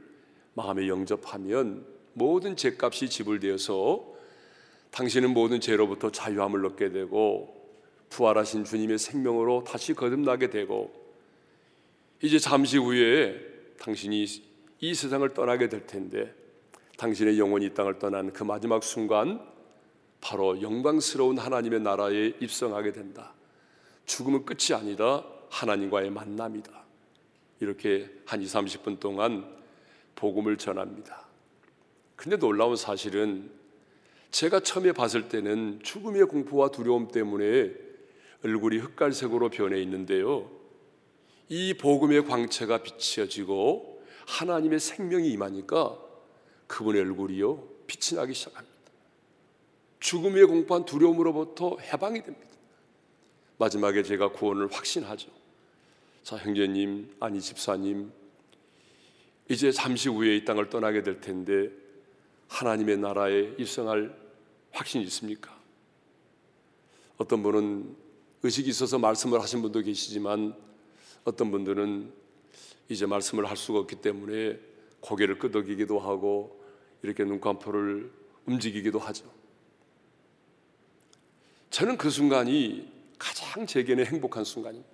마음에 0.54 0.88
영접하면 0.88 1.86
모든 2.14 2.56
죄값이 2.56 3.08
지불되어서 3.08 4.04
당신은 4.90 5.32
모든 5.32 5.60
죄로부터 5.60 6.10
자유함을 6.10 6.66
얻게 6.66 6.90
되고 6.90 7.78
부활하신 8.10 8.64
주님의 8.64 8.98
생명으로 8.98 9.62
다시 9.62 9.94
거듭나게 9.94 10.50
되고 10.50 10.92
이제 12.20 12.40
잠시 12.40 12.76
후에 12.76 13.38
당신이 13.78 14.50
이 14.82 14.94
세상을 14.96 15.26
떠나게 15.32 15.68
될 15.68 15.86
텐데 15.86 16.34
당신의 16.98 17.38
영혼이 17.38 17.66
이 17.66 17.70
땅을 17.70 18.00
떠난 18.00 18.32
그 18.32 18.42
마지막 18.42 18.82
순간 18.82 19.40
바로 20.20 20.60
영광스러운 20.60 21.38
하나님의 21.38 21.80
나라에 21.80 22.32
입성하게 22.40 22.92
된다. 22.92 23.32
죽음은 24.06 24.44
끝이 24.44 24.76
아니다. 24.76 25.24
하나님과의 25.50 26.10
만남이다. 26.10 26.82
이렇게 27.60 28.10
한 28.26 28.42
2, 28.42 28.46
30분 28.46 28.98
동안 28.98 29.46
복음을 30.16 30.58
전합니다. 30.58 31.28
근데 32.16 32.36
놀라운 32.36 32.74
사실은 32.74 33.52
제가 34.32 34.60
처음에 34.60 34.90
봤을 34.90 35.28
때는 35.28 35.78
죽음의 35.84 36.26
공포와 36.26 36.72
두려움 36.72 37.06
때문에 37.06 37.70
얼굴이 38.44 38.78
흑갈색으로 38.78 39.50
변해 39.50 39.80
있는데요. 39.80 40.50
이 41.48 41.74
복음의 41.74 42.24
광채가 42.24 42.82
비춰지고 42.82 43.91
하나님의 44.26 44.80
생명이 44.80 45.30
임하니까 45.30 45.98
그분의 46.66 47.02
얼굴이요 47.02 47.68
빛이 47.86 48.18
나기 48.18 48.34
시작합니다. 48.34 48.72
죽음의 50.00 50.46
공포한 50.46 50.84
두려움으로부터 50.84 51.78
해방이 51.78 52.22
됩니다. 52.22 52.50
마지막에 53.58 54.02
제가 54.02 54.32
구원을 54.32 54.72
확신하죠. 54.72 55.30
자, 56.22 56.36
형제님, 56.36 57.16
아니 57.20 57.40
집사님, 57.40 58.12
이제 59.48 59.70
잠시 59.70 60.08
후에 60.08 60.36
이 60.36 60.44
땅을 60.44 60.70
떠나게 60.70 61.02
될 61.02 61.20
텐데 61.20 61.70
하나님의 62.48 62.98
나라에 62.98 63.54
입성할 63.58 64.16
확신이 64.72 65.04
있습니까? 65.04 65.56
어떤 67.16 67.42
분은 67.42 67.96
의식이 68.42 68.70
있어서 68.70 68.98
말씀을 68.98 69.40
하신 69.40 69.62
분도 69.62 69.80
계시지만 69.80 70.54
어떤 71.24 71.50
분들은 71.50 72.12
이제 72.88 73.06
말씀을 73.06 73.48
할 73.48 73.56
수가 73.56 73.78
없기 73.80 73.96
때문에 73.96 74.58
고개를 75.00 75.38
끄덕이기도 75.38 75.98
하고 75.98 76.62
이렇게 77.02 77.24
눈깜포를 77.24 78.10
움직이기도 78.46 78.98
하죠. 78.98 79.24
저는 81.70 81.96
그 81.96 82.10
순간이 82.10 82.90
가장 83.18 83.66
제게는 83.66 84.06
행복한 84.06 84.44
순간입니다. 84.44 84.90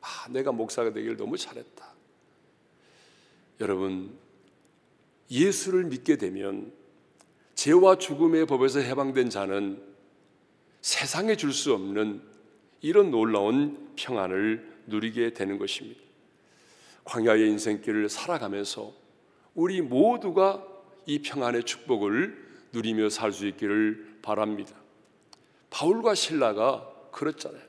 아, 0.00 0.28
내가 0.28 0.52
목사가 0.52 0.92
되길 0.92 1.16
너무 1.16 1.36
잘했다. 1.38 1.94
여러분, 3.60 4.16
예수를 5.30 5.84
믿게 5.84 6.16
되면 6.16 6.72
죄와 7.54 7.96
죽음의 7.98 8.46
법에서 8.46 8.80
해방된 8.80 9.30
자는 9.30 9.82
세상에 10.82 11.36
줄 11.36 11.52
수 11.52 11.72
없는 11.72 12.20
이런 12.82 13.10
놀라운 13.10 13.92
평안을 13.96 14.82
누리게 14.88 15.32
되는 15.32 15.56
것입니다. 15.56 16.03
광야의 17.04 17.48
인생길을 17.50 18.08
살아가면서 18.08 18.92
우리 19.54 19.80
모두가 19.80 20.66
이 21.06 21.20
평안의 21.20 21.64
축복을 21.64 22.44
누리며 22.72 23.10
살 23.10 23.32
수 23.32 23.46
있기를 23.46 24.18
바랍니다. 24.22 24.74
바울과 25.70 26.14
신라가 26.14 26.90
그렇잖아요. 27.12 27.62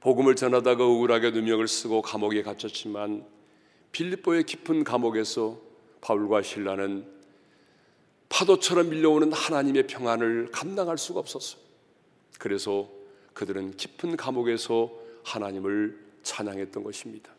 복음을 0.00 0.34
전하다가 0.36 0.84
억울하게 0.84 1.30
누명을 1.30 1.68
쓰고 1.68 2.02
감옥에 2.02 2.42
갇혔지만 2.42 3.24
빌립보의 3.92 4.44
깊은 4.44 4.84
감옥에서 4.84 5.60
바울과 6.00 6.42
신라는 6.42 7.06
파도처럼 8.28 8.88
밀려오는 8.90 9.32
하나님의 9.32 9.86
평안을 9.86 10.48
감당할 10.50 10.98
수가 10.98 11.20
없었어요. 11.20 11.62
그래서 12.38 12.90
그들은 13.34 13.76
깊은 13.76 14.16
감옥에서 14.16 14.90
하나님을 15.24 15.98
찬양했던 16.22 16.82
것입니다. 16.82 17.32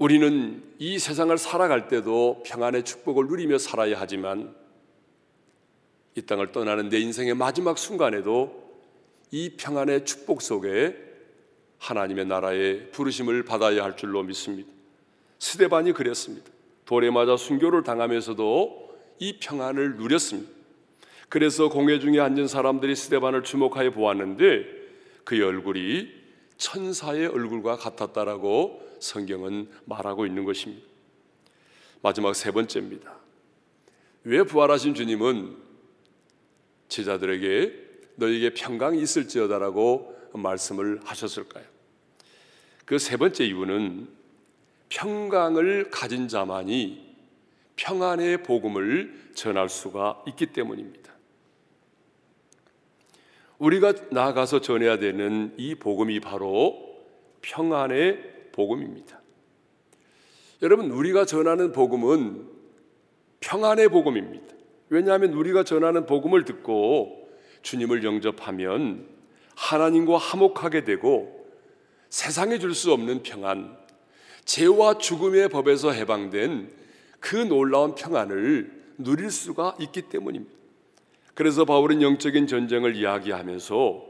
우리는 0.00 0.62
이 0.78 0.98
세상을 0.98 1.36
살아갈 1.36 1.86
때도 1.86 2.42
평안의 2.46 2.86
축복을 2.86 3.26
누리며 3.26 3.58
살아야 3.58 4.00
하지만 4.00 4.54
이 6.14 6.22
땅을 6.22 6.52
떠나는 6.52 6.88
내 6.88 6.98
인생의 6.98 7.34
마지막 7.34 7.76
순간에도 7.76 8.80
이 9.30 9.56
평안의 9.58 10.06
축복 10.06 10.40
속에 10.40 10.96
하나님의 11.76 12.24
나라의 12.24 12.92
부르심을 12.92 13.44
받아야 13.44 13.84
할 13.84 13.94
줄로 13.98 14.22
믿습니다. 14.22 14.70
스데반이 15.38 15.92
그랬습니다. 15.92 16.50
돌에 16.86 17.10
맞아 17.10 17.36
순교를 17.36 17.82
당하면서도 17.82 18.98
이 19.18 19.38
평안을 19.38 19.96
누렸습니다. 19.96 20.50
그래서 21.28 21.68
공회 21.68 21.98
중에 21.98 22.20
앉은 22.20 22.48
사람들이 22.48 22.96
스데반을 22.96 23.44
주목하여 23.44 23.90
보았는데 23.90 24.64
그의 25.24 25.42
얼굴이 25.42 26.08
천사의 26.56 27.26
얼굴과 27.26 27.76
같았다라고 27.76 28.89
성경은 29.00 29.68
말하고 29.86 30.26
있는 30.26 30.44
것입니다. 30.44 30.86
마지막 32.02 32.34
세 32.34 32.50
번째입니다. 32.50 33.16
왜 34.24 34.42
부활하신 34.42 34.94
주님은 34.94 35.56
제자들에게 36.88 37.88
너에게 38.16 38.54
평강이 38.54 39.00
있을지어다라고 39.00 40.16
말씀을 40.34 41.00
하셨을까요? 41.04 41.64
그 42.84 42.98
세 42.98 43.16
번째 43.16 43.44
이유는 43.46 44.08
평강을 44.88 45.90
가진 45.90 46.26
자만이 46.26 47.08
평안의 47.76 48.42
복음을 48.42 49.30
전할 49.34 49.68
수가 49.68 50.22
있기 50.26 50.46
때문입니다. 50.46 51.12
우리가 53.58 53.92
나아가서 54.10 54.60
전해야 54.60 54.98
되는 54.98 55.54
이 55.56 55.74
복음이 55.76 56.18
바로 56.20 56.98
평안의 57.42 58.29
복음입니다. 58.52 59.20
여러분, 60.62 60.90
우리가 60.90 61.24
전하는 61.24 61.72
복음은 61.72 62.46
평안의 63.40 63.88
복음입니다. 63.88 64.54
왜냐하면 64.90 65.32
우리가 65.32 65.64
전하는 65.64 66.06
복음을 66.06 66.44
듣고 66.44 67.28
주님을 67.62 68.04
영접하면 68.04 69.06
하나님과 69.56 70.18
화목하게 70.18 70.84
되고 70.84 71.46
세상에 72.08 72.58
줄 72.58 72.74
수 72.74 72.92
없는 72.92 73.22
평안, 73.22 73.76
죄와 74.44 74.98
죽음의 74.98 75.48
법에서 75.48 75.92
해방된 75.92 76.72
그 77.20 77.36
놀라운 77.36 77.94
평안을 77.94 78.80
누릴 78.98 79.30
수가 79.30 79.76
있기 79.80 80.02
때문입니다. 80.02 80.52
그래서 81.34 81.64
바울은 81.64 82.02
영적인 82.02 82.46
전쟁을 82.46 82.96
이야기하면서 82.96 84.06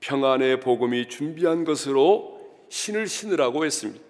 평안의 0.00 0.60
복음이 0.60 1.08
준비한 1.08 1.64
것으로 1.64 2.43
신을 2.68 3.06
신으라고 3.06 3.64
했습니다. 3.64 4.04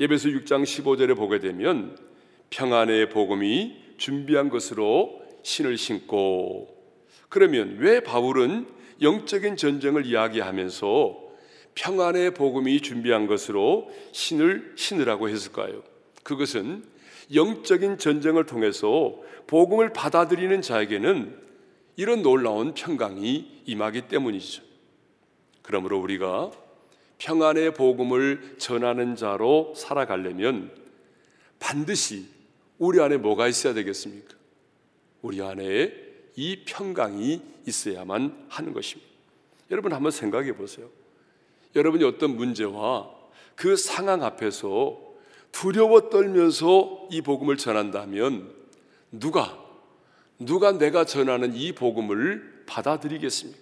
예배서 0.00 0.28
6장 0.28 0.64
15절에 0.64 1.16
보게 1.16 1.38
되면 1.38 1.96
평안의 2.50 3.08
복음이 3.10 3.76
준비한 3.98 4.48
것으로 4.48 5.22
신을 5.42 5.76
신고 5.76 6.76
그러면 7.28 7.76
왜 7.78 8.00
바울은 8.00 8.66
영적인 9.00 9.56
전쟁을 9.56 10.06
이야기하면서 10.06 11.22
평안의 11.74 12.34
복음이 12.34 12.80
준비한 12.82 13.26
것으로 13.26 13.90
신을 14.12 14.74
신으라고 14.76 15.28
했을까요? 15.28 15.82
그것은 16.22 16.84
영적인 17.34 17.98
전쟁을 17.98 18.44
통해서 18.46 19.18
복음을 19.46 19.92
받아들이는 19.92 20.60
자에게는 20.60 21.38
이런 21.96 22.22
놀라운 22.22 22.74
평강이 22.74 23.62
임하기 23.64 24.02
때문이죠. 24.08 24.62
그러므로 25.62 25.98
우리가 26.00 26.50
평안의 27.22 27.74
복음을 27.74 28.56
전하는 28.58 29.14
자로 29.14 29.74
살아가려면 29.76 30.72
반드시 31.60 32.26
우리 32.78 33.00
안에 33.00 33.16
뭐가 33.16 33.46
있어야 33.46 33.74
되겠습니까? 33.74 34.34
우리 35.22 35.40
안에 35.40 35.92
이 36.34 36.64
평강이 36.64 37.40
있어야만 37.64 38.46
하는 38.48 38.72
것입니다. 38.72 39.08
여러분 39.70 39.92
한번 39.92 40.10
생각해 40.10 40.56
보세요. 40.56 40.90
여러분이 41.76 42.02
어떤 42.02 42.34
문제와 42.36 43.08
그 43.54 43.76
상황 43.76 44.24
앞에서 44.24 44.98
두려워 45.52 46.10
떨면서 46.10 47.06
이 47.12 47.22
복음을 47.22 47.56
전한다면 47.56 48.52
누가 49.12 49.56
누가 50.40 50.72
내가 50.72 51.04
전하는 51.04 51.54
이 51.54 51.70
복음을 51.70 52.64
받아들이겠습니까? 52.66 53.60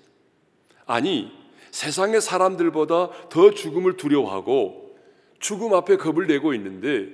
아니 0.87 1.40
세상의 1.71 2.21
사람들보다 2.21 3.29
더 3.29 3.51
죽음을 3.51 3.97
두려워하고 3.97 4.97
죽음 5.39 5.75
앞에 5.75 5.97
겁을 5.97 6.27
내고 6.27 6.55
있는데 6.55 7.09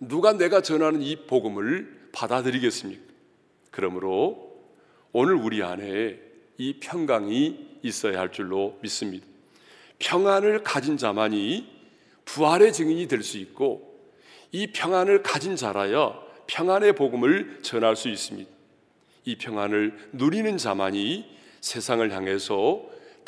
누가 0.00 0.32
내가 0.32 0.60
전하는 0.60 1.02
이 1.02 1.16
복음을 1.26 2.08
받아들이겠습니까? 2.12 3.02
그러므로 3.70 4.56
오늘 5.12 5.34
우리 5.34 5.62
안에 5.62 6.18
이 6.58 6.78
평강이 6.80 7.78
있어야 7.82 8.20
할 8.20 8.32
줄로 8.32 8.78
믿습니다. 8.82 9.26
평안을 9.98 10.62
가진 10.62 10.96
자만이 10.96 11.66
부활의 12.24 12.72
증인이 12.72 13.08
될 13.08 13.22
수 13.22 13.38
있고 13.38 13.96
이 14.52 14.68
평안을 14.68 15.22
가진 15.22 15.56
자라야 15.56 16.18
평안의 16.46 16.94
복음을 16.94 17.58
전할 17.62 17.96
수 17.96 18.08
있습니다. 18.08 18.50
이 19.24 19.36
평안을 19.36 20.10
누리는 20.12 20.56
자만이 20.56 21.26
세상을 21.60 22.10
향해서 22.12 22.82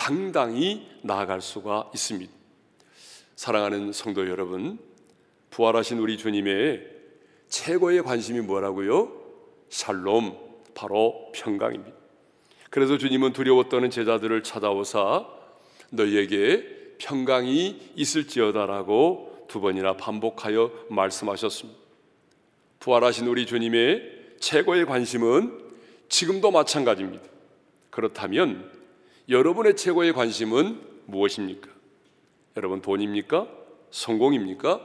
당당히 0.08 0.88
나아갈 1.02 1.42
수가 1.42 1.90
있습니다. 1.92 2.32
사랑하는 3.36 3.92
성도 3.92 4.26
여러분, 4.26 4.78
부활하신 5.50 5.98
우리 5.98 6.16
주님의 6.16 6.82
최고의 7.48 8.02
관심이 8.02 8.40
뭐라고요? 8.40 9.12
샬롬, 9.68 10.34
바로 10.74 11.30
평강입니다. 11.34 11.94
그래서 12.70 12.96
주님은 12.96 13.34
두려워 13.34 13.68
떠는 13.68 13.90
제자들을 13.90 14.42
찾아오사 14.44 15.26
너희에게 15.90 16.94
평강이 16.96 17.92
있을지어다라고 17.94 19.44
두 19.46 19.60
번이나 19.60 19.98
반복하여 19.98 20.72
말씀하셨습니다. 20.88 21.78
부활하신 22.80 23.26
우리 23.26 23.44
주님의 23.44 24.36
최고의 24.40 24.86
관심은 24.86 25.68
지금도 26.08 26.50
마찬가지입니다. 26.50 27.24
그렇다면 27.90 28.77
여러분의 29.28 29.76
최고의 29.76 30.14
관심은 30.14 30.80
무엇입니까? 31.04 31.68
여러분 32.56 32.80
돈입니까? 32.80 33.46
성공입니까? 33.90 34.80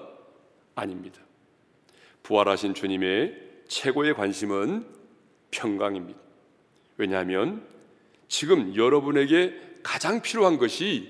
아닙니다. 0.76 1.22
부활하신 2.24 2.74
주님의 2.74 3.38
최고의 3.70 4.16
관심은 4.16 4.86
평강입니다. 5.52 6.20
왜냐하면 6.98 7.66
지금 8.28 8.76
여러분에게 8.76 9.60
가장 9.82 10.22
필요한 10.22 10.58
것이 10.58 11.10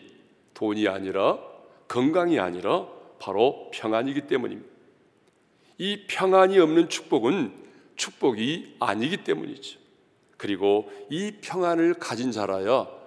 돈이 0.54 0.88
아니라 0.88 1.40
건강이 1.88 2.40
아니라 2.40 2.88
바로 3.18 3.72
평안이기 3.74 4.28
때문입니다. 4.28 4.70
이 5.80 6.06
평안이 6.08 6.60
없는 6.60 6.88
축복은 6.88 7.52
축복이 7.96 8.76
아니기 8.80 9.24
때문이죠. 9.24 9.80
그리고 10.38 10.92
이 11.10 11.32
평안을 11.42 11.96
가진 11.96 12.32
자라야 12.32 13.03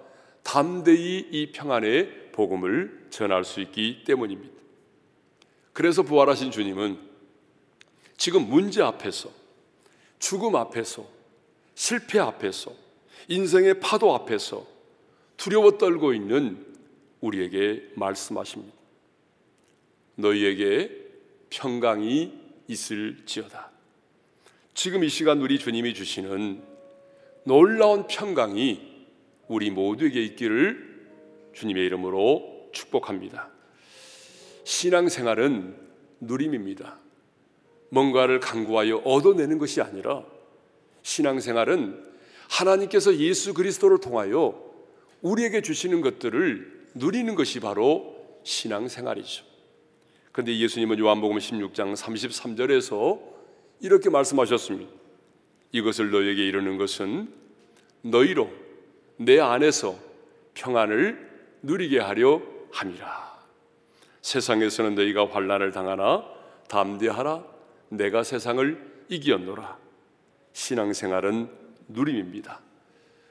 담대히 0.47 1.27
이 1.29 1.51
평안의 1.51 2.31
복음을 2.31 3.07
전할 3.09 3.43
수 3.43 3.59
있기 3.59 4.05
때문입니다. 4.05 4.55
그래서 5.73 6.03
부활하신 6.03 6.51
주님은 6.51 6.97
지금 8.15 8.47
문제 8.49 8.81
앞에서 8.81 9.29
죽음 10.19 10.55
앞에서 10.55 11.05
실패 11.75 12.19
앞에서 12.19 12.71
인생의 13.27 13.81
파도 13.81 14.15
앞에서 14.15 14.65
두려워 15.35 15.77
떨고 15.77 16.13
있는 16.13 16.65
우리에게 17.19 17.91
말씀하십니다. 17.95 18.73
너희에게 20.15 20.91
평강이 21.49 22.33
있을지어다. 22.69 23.69
지금 24.73 25.03
이 25.03 25.09
시간 25.09 25.41
우리 25.41 25.59
주님이 25.59 25.93
주시는 25.93 26.63
놀라운 27.43 28.07
평강이 28.07 28.96
우리 29.47 29.69
모두에게 29.69 30.21
있기를 30.23 30.97
주님의 31.53 31.85
이름으로 31.85 32.69
축복합니다. 32.71 33.49
신앙생활은 34.63 35.75
누림입니다. 36.19 36.99
뭔가를 37.89 38.39
강구하여 38.39 38.97
얻어내는 38.97 39.57
것이 39.57 39.81
아니라 39.81 40.25
신앙생활은 41.03 42.03
하나님께서 42.49 43.15
예수 43.17 43.53
그리스도를 43.53 43.99
통하여 43.99 44.61
우리에게 45.21 45.61
주시는 45.61 46.01
것들을 46.01 46.89
누리는 46.95 47.33
것이 47.35 47.59
바로 47.59 48.15
신앙생활이죠. 48.43 49.45
그런데 50.31 50.57
예수님은 50.57 50.99
요한복음 50.99 51.37
16장 51.37 51.95
33절에서 51.95 53.19
이렇게 53.79 54.09
말씀하셨습니다. 54.09 54.91
이것을 55.71 56.11
너에게 56.11 56.47
이르는 56.47 56.77
것은 56.77 57.33
너희로 58.01 58.66
내 59.17 59.39
안에서 59.39 59.95
평안을 60.53 61.27
누리게 61.63 61.99
하려 61.99 62.41
함이라. 62.71 63.37
세상에서는 64.21 64.95
너희가 64.95 65.27
환난을 65.29 65.71
당하나 65.71 66.23
담대하라. 66.69 67.43
내가 67.89 68.23
세상을 68.23 69.05
이기었노라. 69.09 69.77
신앙생활은 70.53 71.49
누림입니다. 71.87 72.61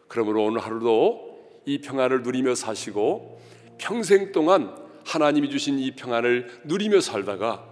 그러므로 0.09 0.45
오늘 0.45 0.61
하루도 0.61 1.63
이 1.67 1.81
평안을 1.81 2.23
누리며 2.23 2.55
사시고 2.55 3.41
평생 3.79 4.33
동안 4.33 4.75
하나님이 5.05 5.51
주신 5.51 5.79
이 5.79 5.93
평안을 5.93 6.63
누리며 6.65 7.01
살다가 7.01 7.65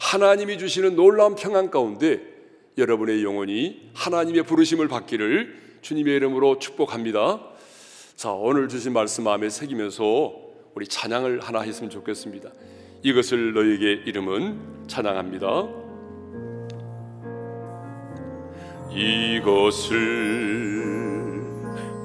하나님이 0.00 0.58
주시는 0.58 0.96
놀라운 0.96 1.34
평안 1.34 1.70
가운데 1.70 2.22
여러분의 2.76 3.24
영혼이 3.24 3.90
하나님의 3.94 4.44
부르심을 4.44 4.88
받기를 4.88 5.78
주님의 5.82 6.16
이름으로 6.16 6.58
축복합니다. 6.58 7.40
자, 8.18 8.32
오늘 8.32 8.66
주신 8.68 8.92
말씀 8.92 9.22
마음에 9.22 9.48
새기면서 9.48 10.34
우리 10.74 10.88
찬양을 10.88 11.38
하나 11.38 11.60
했으면 11.60 11.88
좋겠습니다. 11.88 12.50
이것을 13.04 13.52
너에게 13.52 13.92
이름은 14.06 14.88
찬양합니다. 14.88 15.68
이것을 18.90 19.94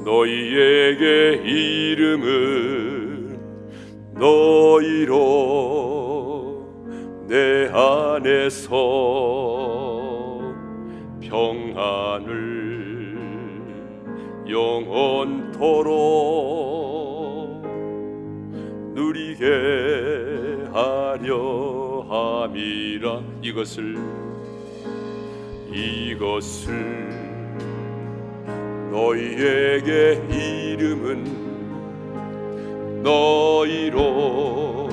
너희에게 0.06 1.42
이름은 1.50 3.40
너희로 4.14 5.18
내 7.28 7.72
안에서 7.74 8.70
평안을 11.22 12.63
영원토록 14.48 16.04
누리게 18.94 19.46
하려 20.72 22.06
함이라. 22.10 23.22
이것을 23.42 23.98
이것을 25.72 26.74
너희에게 28.92 30.22
이름은 30.30 31.44
너희로 33.02 34.90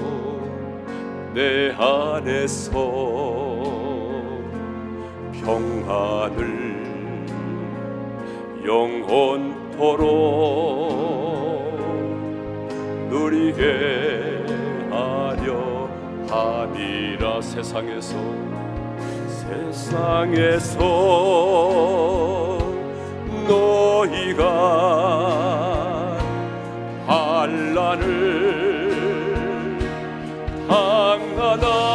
내 1.35 1.71
안에서 1.73 2.73
평안을 5.43 6.80
영원토록 8.65 10.11
누리게 13.09 14.45
하려 14.91 15.89
함이라 16.29 17.41
세상에서 17.41 18.17
세상에서 19.27 20.79
너희가 23.49 24.43
환난을 27.07 28.11
당하나 30.69 31.89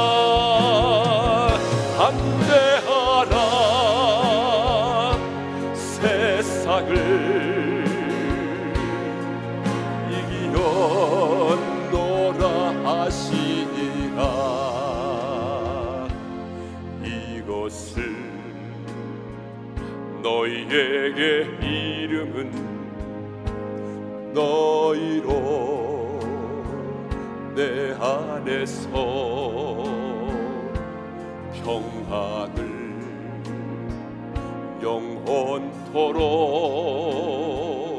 영원토록 36.16 37.92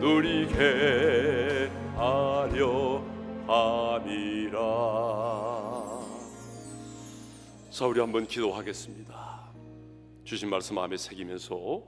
누리게 0.00 1.70
하려 1.94 3.04
함이라 3.46 4.60
자 7.70 7.86
우리 7.86 8.00
한번 8.00 8.26
기도하겠습니다 8.26 9.50
주신 10.24 10.48
말씀 10.48 10.74
마음에 10.76 10.96
새기면서 10.96 11.82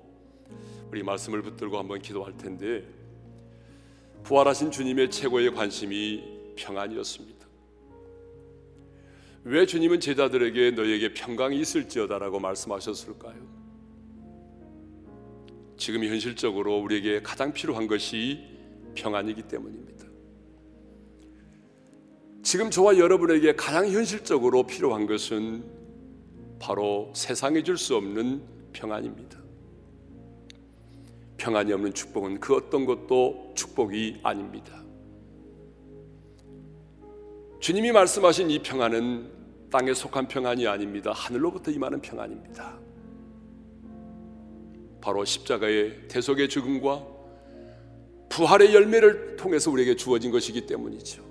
우리 0.90 1.03
말씀을 1.03 1.43
붙들고 1.43 1.78
한번 1.78 2.01
기도할 2.01 2.36
텐데 2.36 2.84
부활하신 4.24 4.70
주님의 4.70 5.11
최고의 5.11 5.53
관심이 5.53 6.22
평안이었습니다. 6.55 7.47
왜 9.45 9.66
주님은 9.66 9.99
제자들에게 9.99 10.70
너에게 10.72 11.12
평강이 11.12 11.59
있을지어다라고 11.59 12.38
말씀하셨을까요? 12.38 13.61
지금 15.83 16.05
현실적으로 16.05 16.78
우리에게 16.78 17.22
가장 17.22 17.53
필요한 17.53 17.89
것이 17.89 18.39
평안이기 18.95 19.43
때문입니다. 19.49 20.07
지금 22.45 22.70
저와 22.70 22.99
여러분에게 22.99 23.57
가장 23.57 23.91
현실적으로 23.91 24.64
필요한 24.64 25.09
것은 25.09 25.64
바로 26.61 27.11
세상에 27.16 27.64
줄수 27.64 27.97
없는 27.97 28.45
평안입니다. 28.72 29.41
평안이 31.37 31.72
없는 31.72 31.95
축복은 31.95 32.39
그 32.39 32.55
어떤 32.55 32.87
것도 32.87 33.51
축복이 33.57 34.20
아닙니다. 34.22 34.85
주님이 37.59 37.91
말씀하신 37.91 38.51
이 38.51 38.62
평안은 38.62 39.33
땅에 39.68 39.93
속한 39.93 40.28
평안이 40.28 40.64
아닙니다. 40.64 41.11
하늘로부터 41.11 41.72
임하는 41.72 42.01
평안입니다. 42.01 42.82
바로 45.03 45.24
십자가의 45.24 46.09
대속의 46.09 46.48
죽음과 46.48 47.05
부활의 48.30 48.72
열매를 48.72 49.36
통해서 49.36 49.70
우리에게 49.70 49.96
주어진 49.96 50.30
것이기 50.30 50.66
때문이죠. 50.66 51.22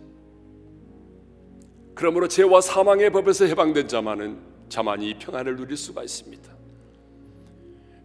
그러므로 1.96 2.28
죄와 2.28 2.62
사망의 2.62 3.12
법에서 3.12 3.46
해방된 3.46 3.88
자만은 3.88 4.40
자만이 4.70 5.10
이 5.10 5.14
평안을 5.18 5.56
누릴 5.56 5.78
수가 5.78 6.04
있습니다. 6.04 6.52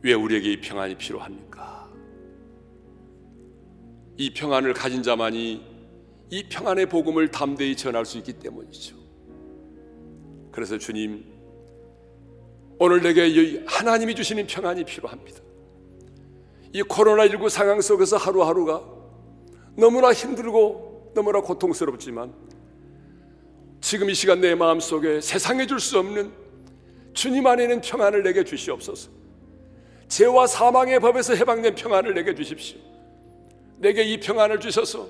왜 0.03 0.15
우리에게 0.15 0.53
이 0.53 0.61
평안이 0.61 0.95
필요합니까? 0.97 1.91
이 4.17 4.33
평안을 4.33 4.73
가진 4.73 5.03
자만이 5.03 5.63
이 6.31 6.49
평안의 6.49 6.87
복음을 6.87 7.31
담대히 7.31 7.77
전할 7.77 8.07
수 8.07 8.19
있기 8.19 8.35
때문이죠. 8.35 8.97
그래서 10.53 10.79
주님, 10.79 11.25
오늘 12.79 13.03
내게 13.03 13.65
하나님이 13.67 14.15
주시는 14.15 14.47
평안이 14.47 14.85
필요합니다. 14.85 15.46
이 16.77 16.83
코로나19 16.83 17.49
상황 17.49 17.81
속에서 17.81 18.19
하루하루가 18.19 18.85
너무나 19.77 20.13
힘들고 20.13 21.13
너무나 21.15 21.41
고통스럽지만 21.41 22.35
지금 23.81 24.11
이 24.11 24.15
시간 24.15 24.43
내 24.43 24.55
마음 24.55 24.79
속에 24.79 25.23
세상에 25.23 25.67
줄 25.67 25.81
수 25.81 25.99
없는 25.99 26.31
주님 27.15 27.47
안에는 27.47 27.81
평안을 27.81 28.23
내게 28.23 28.45
주시옵소서. 28.45 29.09
죄와 30.09 30.47
사망의 30.47 31.01
법에서 31.01 31.35
해방된 31.35 31.77
평안을 31.77 32.13
내게 32.13 32.35
주십시오. 32.35 32.77
내게 33.79 34.03
이 34.03 34.21
평안을 34.21 34.61
주셔서 34.61 35.09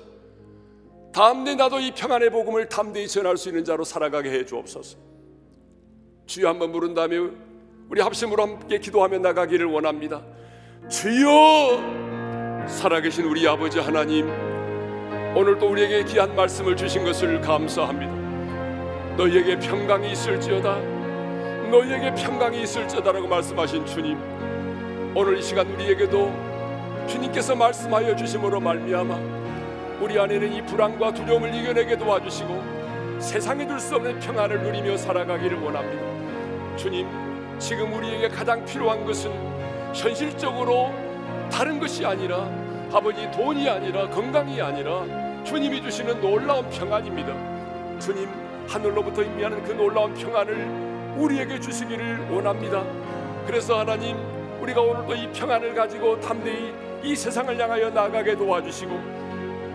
다음내 1.11 1.55
나도 1.55 1.81
이 1.81 1.91
평안의 1.91 2.29
복음을 2.29 2.69
담대히 2.69 3.09
전할 3.09 3.35
수 3.35 3.49
있는 3.49 3.65
자로 3.65 3.83
살아가게 3.83 4.31
해 4.31 4.45
주옵소서. 4.45 4.97
주여 6.27 6.47
한번 6.47 6.71
부른 6.71 6.93
다음에 6.93 7.17
우리 7.89 7.99
합심으로 7.99 8.41
함께 8.41 8.79
기도하며 8.79 9.17
나가기를 9.17 9.65
원합니다. 9.65 10.23
주여 10.89 12.65
살아계신 12.65 13.25
우리 13.25 13.45
아버지 13.45 13.77
하나님 13.77 14.29
오늘도 15.35 15.67
우리에게 15.69 16.05
귀한 16.05 16.33
말씀을 16.33 16.77
주신 16.77 17.03
것을 17.03 17.41
감사합니다. 17.41 18.13
너희에게 19.17 19.59
평강이 19.59 20.09
있을지어다 20.13 20.75
너희에게 21.69 22.13
평강이 22.15 22.61
있을지어다라고 22.63 23.27
말씀하신 23.27 23.85
주님 23.85 24.17
오늘 25.13 25.37
이 25.37 25.41
시간 25.41 25.67
우리에게도 25.67 27.05
주님께서 27.07 27.53
말씀하여 27.55 28.15
주심으로 28.15 28.61
말미암아 28.61 29.99
우리 29.99 30.17
안에는 30.17 30.53
이 30.53 30.65
불안과 30.65 31.13
두려움을 31.13 31.53
이겨내게 31.53 31.97
도와주시고 31.97 33.19
세상에 33.19 33.67
둘수 33.67 33.95
없는 33.95 34.19
평안을 34.19 34.61
누리며 34.61 34.95
살아가기를 34.95 35.57
원합니다. 35.57 36.77
주님, 36.77 37.07
지금 37.57 37.91
우리에게 37.93 38.29
가장 38.29 38.63
필요한 38.63 39.03
것은 39.03 39.56
현실적으로 39.93 40.93
다른 41.51 41.79
것이 41.79 42.05
아니라 42.05 42.49
아버지 42.91 43.29
돈이 43.31 43.67
아니라 43.69 44.07
건강이 44.09 44.61
아니라 44.61 45.03
주님이 45.43 45.81
주시는 45.81 46.21
놀라운 46.21 46.69
평안입니다. 46.69 47.99
주님 47.99 48.29
하늘로부터 48.67 49.23
임하는 49.23 49.63
그 49.63 49.71
놀라운 49.71 50.13
평안을 50.13 51.15
우리에게 51.17 51.59
주시기를 51.59 52.29
원합니다. 52.29 52.83
그래서 53.45 53.79
하나님 53.79 54.17
우리가 54.61 54.81
오늘도 54.81 55.15
이 55.15 55.31
평안을 55.31 55.73
가지고 55.73 56.19
담대히 56.19 56.73
이 57.03 57.15
세상을 57.15 57.59
향하여 57.59 57.89
나가게 57.89 58.35
도와주시고 58.35 59.27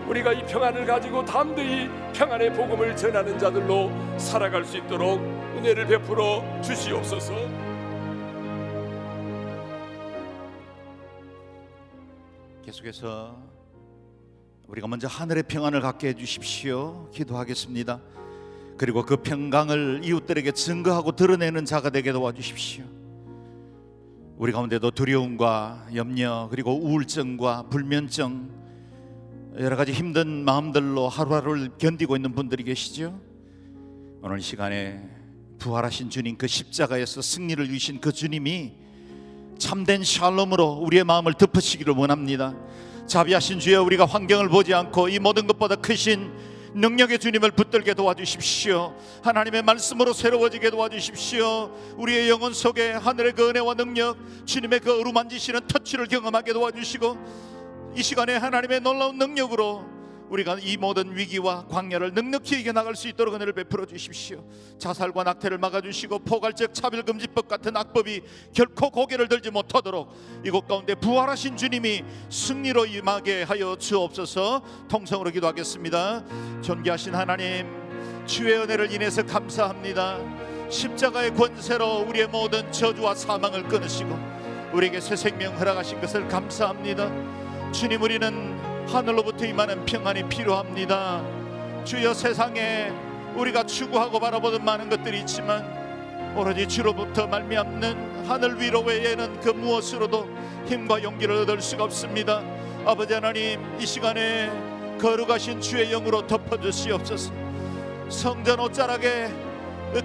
우리가 0.07 0.33
이 0.33 0.45
평안을 0.45 0.85
가지고 0.85 1.23
담대히 1.25 1.89
평안의 2.13 2.53
복음을 2.53 2.95
전하는 2.95 3.37
자들로 3.39 3.89
살아갈 4.17 4.63
수 4.65 4.77
있도록 4.77 5.19
은혜를 5.57 5.87
베풀어 5.87 6.43
주시옵소서. 6.61 7.62
계속해서 12.73 13.37
우리가 14.67 14.87
먼저 14.87 15.07
하늘의 15.07 15.43
평안을 15.43 15.81
갖게 15.81 16.07
해 16.07 16.13
주십시오. 16.15 17.07
기도하겠습니다. 17.11 18.01
그리고 18.77 19.05
그 19.05 19.17
평강을 19.17 20.01
이웃들에게 20.03 20.51
증거하고 20.53 21.11
드러내는 21.11 21.65
자가 21.65 21.91
되게 21.91 22.11
도와주십시오. 22.11 22.83
우리 24.37 24.51
가운데도 24.51 24.89
두려움과 24.89 25.89
염려 25.93 26.47
그리고 26.49 26.75
우울증과 26.75 27.67
불면증 27.69 28.49
여러 29.59 29.75
가지 29.75 29.91
힘든 29.91 30.43
마음들로 30.43 31.09
하루하루를 31.09 31.77
견디고 31.77 32.15
있는 32.15 32.33
분들이 32.33 32.63
계시죠. 32.63 33.21
오늘 34.23 34.39
이 34.39 34.41
시간에 34.41 35.07
부활하신 35.59 36.09
주님 36.09 36.37
그 36.37 36.47
십자가에서 36.47 37.21
승리를 37.21 37.63
이루신 37.63 38.01
그 38.01 38.11
주님이 38.11 38.82
참된 39.63 40.03
샬롬으로 40.03 40.79
우리의 40.81 41.05
마음을 41.05 41.33
덮으시기를 41.33 41.93
원합니다. 41.93 42.53
자비하신 43.07 43.61
주여 43.61 43.81
우리가 43.83 44.05
환경을 44.05 44.49
보지 44.49 44.73
않고 44.73 45.07
이 45.07 45.19
모든 45.19 45.47
것보다 45.47 45.75
크신 45.75 46.33
능력의 46.73 47.17
주님을 47.17 47.51
붙들게 47.51 47.93
도와주십시오. 47.93 48.93
하나님의 49.23 49.63
말씀으로 49.63 50.11
새로워지게 50.11 50.69
도와주십시오. 50.69 51.71
우리의 51.95 52.29
영혼 52.29 52.53
속에 52.53 52.91
하늘의 52.91 53.31
그 53.33 53.49
은혜와 53.49 53.75
능력, 53.75 54.17
주님의 54.45 54.81
그 54.81 54.99
어루만지시는 54.99 55.65
터치를 55.67 56.07
경험하게 56.07 56.51
도와주시고 56.51 57.17
이 57.95 58.03
시간에 58.03 58.35
하나님의 58.35 58.81
놀라운 58.81 59.17
능력으로 59.17 59.85
우리가 60.33 60.57
이 60.61 60.77
모든 60.77 61.15
위기와 61.15 61.67
광야를 61.67 62.15
넉넉히 62.15 62.59
이겨나갈 62.59 62.95
수 62.95 63.07
있도록 63.07 63.35
은혜를 63.35 63.53
베풀어 63.53 63.85
주십시오. 63.85 64.43
자살과 64.79 65.23
낙태를 65.23 65.59
막아주시고 65.59 66.19
포괄적 66.19 66.73
차별금지법 66.73 67.47
같은 67.47 67.77
악법이 67.77 68.21
결코 68.51 68.89
고개를 68.89 69.27
들지 69.27 69.51
못하도록 69.51 70.11
이곳 70.43 70.67
가운데 70.67 70.95
부활하신 70.95 71.55
주님이 71.55 72.03
승리로 72.29 72.87
임하게 72.87 73.43
하여 73.43 73.75
주옵소서 73.75 74.63
통성으로 74.89 75.29
기도하겠습니다. 75.29 76.23
존귀하신 76.61 77.13
하나님 77.13 77.67
주의 78.25 78.57
은혜를 78.57 78.91
인해서 78.91 79.23
감사합니다. 79.23 80.17
십자가의 80.71 81.35
권세로 81.35 82.07
우리의 82.09 82.27
모든 82.27 82.71
저주와 82.71 83.13
사망을 83.13 83.67
끊으시고 83.67 84.17
우리에게 84.73 84.99
새 84.99 85.15
생명 85.15 85.55
허락하신 85.59 86.01
것을 86.01 86.27
감사합니다. 86.27 87.11
주님 87.71 88.01
우리는 88.01 88.72
하늘로부터 88.87 89.45
임하는 89.45 89.85
평안이 89.85 90.29
필요합니다. 90.29 91.23
주여 91.83 92.13
세상에 92.13 92.91
우리가 93.35 93.63
추구하고 93.63 94.19
바라보는 94.19 94.63
많은 94.63 94.89
것들이 94.89 95.21
있지만 95.21 95.65
오로지 96.35 96.67
주로부터 96.67 97.27
말미암는 97.27 98.25
하늘 98.27 98.59
위로 98.59 98.81
외에는 98.81 99.39
그 99.41 99.49
무엇으로도 99.49 100.29
힘과 100.67 101.03
용기를 101.03 101.35
얻을 101.41 101.61
수가 101.61 101.83
없습니다. 101.85 102.41
아버지 102.85 103.13
하나님 103.13 103.59
이 103.79 103.85
시간에 103.85 104.51
거룩하신 104.99 105.61
주의 105.61 105.89
영으로 105.89 106.25
덮어주시옵소서. 106.27 107.33
성전 108.09 108.59
옷자락에 108.59 109.29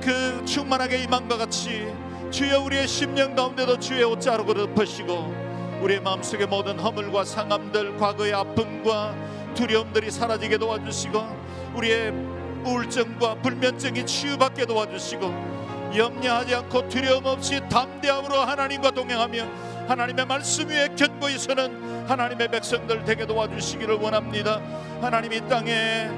그 0.01 0.45
충만하게 0.45 1.05
임한과 1.05 1.37
같이 1.37 1.87
주여 2.31 2.61
우리의 2.61 2.87
심령 2.87 3.35
가운데도 3.35 3.79
주의 3.79 4.03
옷자락으로 4.05 4.75
덮으시고 4.75 5.48
우리의 5.81 6.01
마음속의 6.01 6.47
모든 6.47 6.79
허물과 6.79 7.25
상함들 7.25 7.97
과거의 7.97 8.35
아픔과 8.35 9.15
두려움들이 9.55 10.11
사라지게 10.11 10.59
도와주시고 10.59 11.73
우리의 11.75 12.13
우울증과 12.65 13.37
불면증이 13.37 14.05
치유받게 14.05 14.67
도와주시고 14.67 15.59
염려하지 15.97 16.55
않고 16.55 16.89
두려움 16.89 17.27
없이 17.27 17.61
담대함으로 17.71 18.37
하나님과 18.37 18.91
동행하며 18.91 19.47
하나님의 19.89 20.27
말씀 20.27 20.69
위에 20.69 20.89
견고히 20.97 21.39
서는 21.39 22.07
하나님의 22.07 22.49
백성들 22.49 23.05
되게 23.05 23.25
도와주시기를 23.27 23.95
원합니다. 23.95 24.61
하나님 25.01 25.33
이 25.33 25.49
땅에 25.49 26.11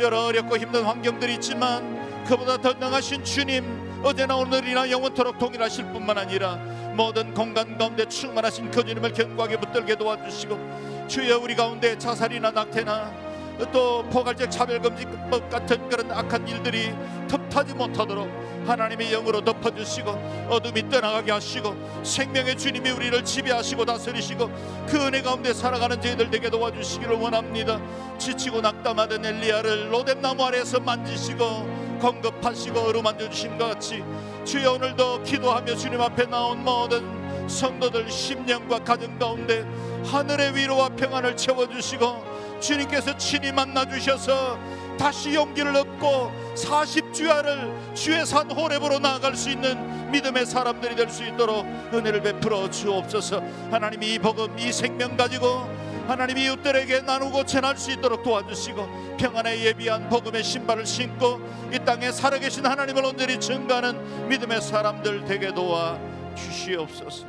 여러 0.00 0.26
어렵고 0.26 0.56
힘든 0.56 0.84
환경들이 0.84 1.34
있지만 1.34 2.24
그보다 2.26 2.56
더 2.56 2.72
능하신 2.72 3.24
주님 3.24 3.87
어제나 4.02 4.36
오늘이나 4.36 4.88
영원토록 4.90 5.38
동일하실 5.38 5.86
뿐만 5.86 6.18
아니라 6.18 6.56
모든 6.96 7.34
공간 7.34 7.76
가운데 7.76 8.06
충만하신 8.06 8.70
그 8.70 8.84
주님을 8.84 9.12
견고하게 9.12 9.56
붙들게 9.58 9.96
도와주시고 9.96 11.06
주여 11.08 11.38
우리 11.38 11.54
가운데 11.54 11.98
자살이나 11.98 12.50
낙태나 12.50 13.28
또 13.72 14.04
포괄적 14.04 14.50
차별금지법 14.50 15.50
같은 15.50 15.88
그런 15.88 16.10
악한 16.12 16.46
일들이 16.46 16.92
틈타지 17.26 17.74
못하도록 17.74 18.28
하나님의 18.66 19.10
영으로 19.10 19.42
덮어주시고 19.44 20.10
어둠이 20.48 20.88
떠나가게 20.88 21.32
하시고 21.32 21.74
생명의 22.04 22.56
주님이 22.56 22.90
우리를 22.90 23.24
지배하시고 23.24 23.84
다스리시고 23.84 24.50
그 24.86 25.06
은혜 25.06 25.22
가운데 25.22 25.52
살아가는 25.52 26.00
저희들 26.00 26.30
되게 26.30 26.50
도와주시기를 26.50 27.16
원합니다. 27.16 27.80
지치고 28.18 28.60
낙담하던 28.60 29.24
엘리야를 29.24 29.92
로뎀나무 29.92 30.44
아래에서 30.44 30.78
만지시고 30.80 31.87
공급하시고 31.98 32.78
어루만져 32.80 33.28
주신 33.30 33.56
것 33.58 33.68
같이 33.68 34.02
주여 34.44 34.72
오늘도 34.72 35.22
기도하며 35.22 35.74
주님 35.76 36.00
앞에 36.00 36.26
나온 36.26 36.64
모든 36.64 37.48
성도들 37.48 38.10
심령과 38.10 38.80
가정 38.80 39.18
가운데 39.18 39.64
하늘의 40.04 40.54
위로와 40.54 40.90
평안을 40.90 41.36
채워주시고 41.36 42.38
주님께서 42.60 43.16
친히 43.16 43.52
만나 43.52 43.84
주셔서 43.84 44.58
다시 44.98 45.34
용기를 45.34 45.76
얻고 45.76 46.32
40주야를 46.56 47.94
주의 47.94 48.26
산 48.26 48.50
호렙으로 48.50 48.98
나아갈 48.98 49.36
수 49.36 49.50
있는 49.50 50.10
믿음의 50.10 50.44
사람들이 50.46 50.96
될 50.96 51.08
수 51.08 51.24
있도록 51.24 51.64
은혜를 51.94 52.20
베풀어 52.22 52.68
주옵소서. 52.68 53.40
하나님이 53.70 54.14
이 54.14 54.18
복음 54.18 54.58
이 54.58 54.72
생명 54.72 55.16
가지고 55.16 55.68
하나님이 56.08 56.44
이웃들에게 56.44 57.02
나누고 57.02 57.44
전할 57.44 57.76
수 57.76 57.92
있도록 57.92 58.22
도와주시고 58.22 59.16
평안에 59.18 59.62
예비한 59.62 60.08
복음의 60.08 60.42
신발을 60.42 60.86
신고 60.86 61.38
이 61.70 61.78
땅에 61.84 62.10
살아계신 62.10 62.64
하나님을 62.64 63.04
온전히 63.04 63.38
증가하는 63.38 64.26
믿음의 64.26 64.62
사람들 64.62 65.26
되게 65.26 65.52
도와 65.52 66.00
주시옵소서 66.34 67.26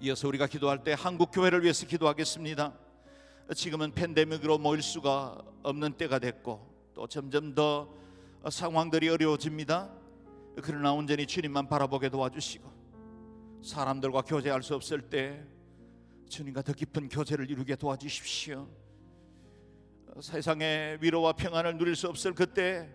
이어서 0.00 0.28
우리가 0.28 0.46
기도할 0.46 0.84
때 0.84 0.94
한국 0.96 1.30
교회를 1.32 1.62
위해서 1.62 1.86
기도하겠습니다 1.86 2.74
지금은 3.54 3.92
팬데믹으로 3.92 4.58
모일 4.58 4.82
수가 4.82 5.38
없는 5.62 5.92
때가 5.92 6.18
됐고 6.18 6.92
또 6.92 7.06
점점 7.06 7.54
더 7.54 7.88
상황들이 8.50 9.08
어려워집니다. 9.08 9.88
그러나 10.62 10.92
온전히 10.92 11.26
주님만 11.26 11.68
바라보게 11.68 12.10
도와주시고 12.10 12.70
사람들과 13.62 14.22
교제할 14.22 14.62
수 14.62 14.74
없을 14.74 15.00
때 15.00 15.42
주님과 16.28 16.62
더 16.62 16.72
깊은 16.72 17.08
교제를 17.08 17.50
이루게 17.50 17.76
도와주십시오. 17.76 18.68
세상의 20.20 20.98
위로와 21.00 21.32
평안을 21.32 21.78
누릴 21.78 21.96
수 21.96 22.08
없을 22.08 22.34
그때 22.34 22.88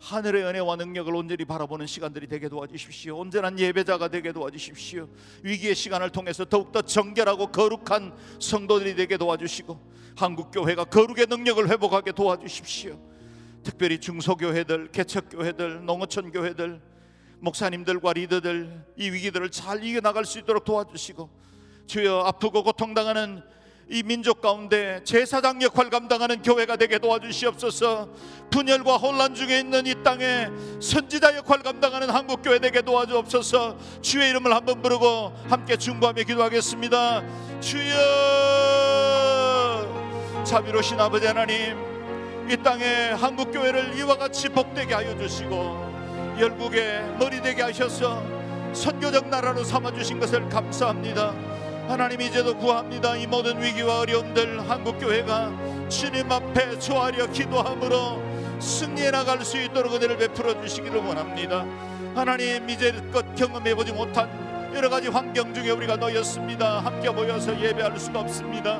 하늘의 0.00 0.44
은혜와 0.44 0.76
능력을 0.76 1.14
온전히 1.14 1.44
바라보는 1.44 1.86
시간들이 1.86 2.26
되게 2.26 2.48
도와주십시오. 2.48 3.16
온전한 3.18 3.58
예배자가 3.58 4.08
되게 4.08 4.32
도와주십시오. 4.32 5.08
위기의 5.42 5.74
시간을 5.74 6.10
통해서 6.10 6.44
더욱더 6.44 6.82
정결하고 6.82 7.48
거룩한 7.48 8.16
성도들이 8.40 8.96
되게 8.96 9.16
도와주시고 9.16 9.92
한국 10.16 10.50
교회가 10.50 10.84
거룩의 10.84 11.26
능력을 11.28 11.68
회복하게 11.68 12.12
도와주십시오. 12.12 12.98
특별히 13.62 13.98
중소교회들, 13.98 14.90
개척교회들, 14.90 15.84
농어촌 15.84 16.32
교회들, 16.32 16.80
목사님들과 17.38 18.12
리더들 18.14 18.86
이 18.96 19.10
위기들을 19.10 19.50
잘 19.50 19.84
이겨나갈 19.84 20.24
수 20.24 20.38
있도록 20.40 20.64
도와주시고 20.64 21.51
주여 21.86 22.24
아프고 22.26 22.62
고통당하는 22.62 23.42
이 23.88 24.02
민족 24.02 24.40
가운데 24.40 25.00
제사장 25.04 25.60
역할 25.60 25.90
감당하는 25.90 26.40
교회가 26.40 26.76
되게 26.76 26.98
도와주시옵소서. 26.98 28.08
분열과 28.50 28.96
혼란 28.96 29.34
중에 29.34 29.60
있는 29.60 29.86
이 29.86 29.94
땅에 30.02 30.48
선지자 30.80 31.36
역할 31.36 31.62
감당하는 31.62 32.08
한국 32.08 32.40
교회 32.42 32.58
되게 32.58 32.80
도와주옵소서. 32.80 33.76
주의 34.00 34.30
이름을 34.30 34.54
한번 34.54 34.80
부르고 34.80 35.32
함께 35.48 35.76
중보하며 35.76 36.22
기도하겠습니다. 36.22 37.22
주여! 37.60 38.72
자비로신 40.44 40.98
아버지 40.98 41.26
하나님 41.26 41.92
이 42.50 42.56
땅에 42.56 43.10
한국 43.10 43.52
교회를 43.52 43.96
이와 43.98 44.16
같이 44.16 44.48
복되게 44.48 44.94
하여 44.94 45.16
주시고 45.16 46.36
열국의 46.40 47.16
머리 47.18 47.40
되게 47.40 47.62
하셔서 47.62 48.22
선교적 48.72 49.28
나라로 49.28 49.62
삼아 49.62 49.92
주신 49.92 50.18
것을 50.18 50.48
감사합니다 50.48 51.32
하나님 51.88 52.20
이제도 52.20 52.56
구합니다. 52.56 53.16
이 53.16 53.26
모든 53.26 53.60
위기와 53.60 54.00
어려움들 54.00 54.68
한국교회가 54.68 55.52
주님 55.88 56.30
앞에 56.30 56.78
조아려 56.78 57.26
기도함으로 57.26 58.22
승리해 58.60 59.10
나갈 59.10 59.44
수 59.44 59.60
있도록 59.60 59.94
은혜를 59.94 60.16
베풀어 60.16 60.60
주시기를 60.62 61.00
원합니다. 61.00 61.66
하나님 62.14 62.68
이제껏 62.68 63.34
경험해보지 63.34 63.92
못한 63.92 64.30
여러 64.74 64.88
가지 64.88 65.08
환경 65.08 65.52
중에 65.52 65.70
우리가 65.70 65.96
놓였습니다. 65.96 66.80
함께 66.80 67.10
모여서 67.10 67.60
예배할 67.60 67.98
수가 67.98 68.20
없습니다. 68.20 68.78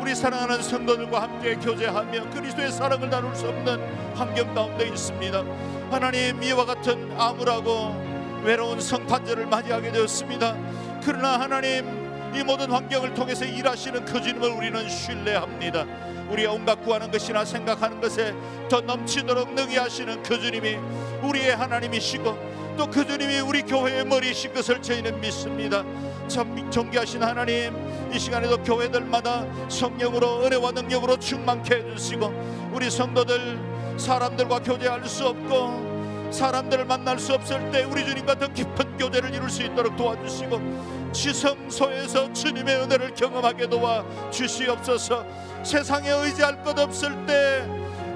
우리 0.00 0.14
사랑하는 0.14 0.62
성도들과 0.62 1.22
함께 1.22 1.56
교제하며 1.56 2.30
그리스도의 2.30 2.70
사랑을 2.70 3.10
나눌 3.10 3.34
수 3.34 3.48
없는 3.48 4.14
환경 4.14 4.54
가운데 4.54 4.86
있습니다. 4.86 5.42
하나님 5.90 6.42
이와 6.42 6.64
같은 6.64 7.12
암울하고 7.18 8.42
외로운 8.44 8.80
성탄절을 8.80 9.46
맞이하게 9.46 9.90
되었습니다. 9.90 10.56
그러나 11.04 11.40
하나님 11.40 12.05
이 12.36 12.42
모든 12.44 12.70
환경을 12.70 13.14
통해서 13.14 13.44
일하시는 13.44 14.04
그 14.04 14.20
주님을 14.20 14.50
우리는 14.50 14.88
신뢰합니다. 14.88 15.86
우리가 16.30 16.52
온갖 16.52 16.82
구하는 16.82 17.10
것이나 17.10 17.44
생각하는 17.44 18.00
것에 18.00 18.34
더 18.68 18.80
넘치도록 18.80 19.54
능히 19.54 19.76
하시는 19.76 20.22
그 20.22 20.38
주님이 20.40 20.76
우리의 21.22 21.56
하나님이시고 21.56 22.56
또 22.76 22.86
그 22.90 23.06
주님이 23.06 23.40
우리 23.40 23.62
교회의 23.62 24.04
머리이신 24.04 24.52
것을 24.52 24.82
저희는 24.82 25.20
믿습니다. 25.20 25.82
참 26.28 26.70
존귀하신 26.70 27.22
하나님 27.22 27.74
이 28.12 28.18
시간에도 28.18 28.62
교회들마다 28.62 29.46
성령으로 29.68 30.44
은혜와 30.44 30.72
능력으로 30.72 31.18
충만케 31.18 31.74
해주시고 31.74 32.70
우리 32.72 32.90
성도들 32.90 33.58
사람들과 33.96 34.58
교제할 34.60 35.06
수 35.06 35.26
없고 35.26 36.30
사람들을 36.30 36.84
만날 36.84 37.18
수 37.18 37.32
없을 37.32 37.70
때 37.70 37.84
우리 37.84 38.04
주님과 38.04 38.38
더 38.38 38.48
깊은 38.48 38.98
교제를 38.98 39.32
이룰 39.32 39.48
수 39.48 39.62
있도록 39.62 39.96
도와주시고 39.96 41.05
지성소에서 41.16 42.30
주님의 42.34 42.82
은혜를 42.82 43.14
경험하게 43.14 43.68
도와 43.68 44.04
주시옵소서. 44.30 45.24
세상에 45.64 46.10
의지할 46.10 46.62
것 46.62 46.78
없을 46.78 47.24
때 47.24 47.66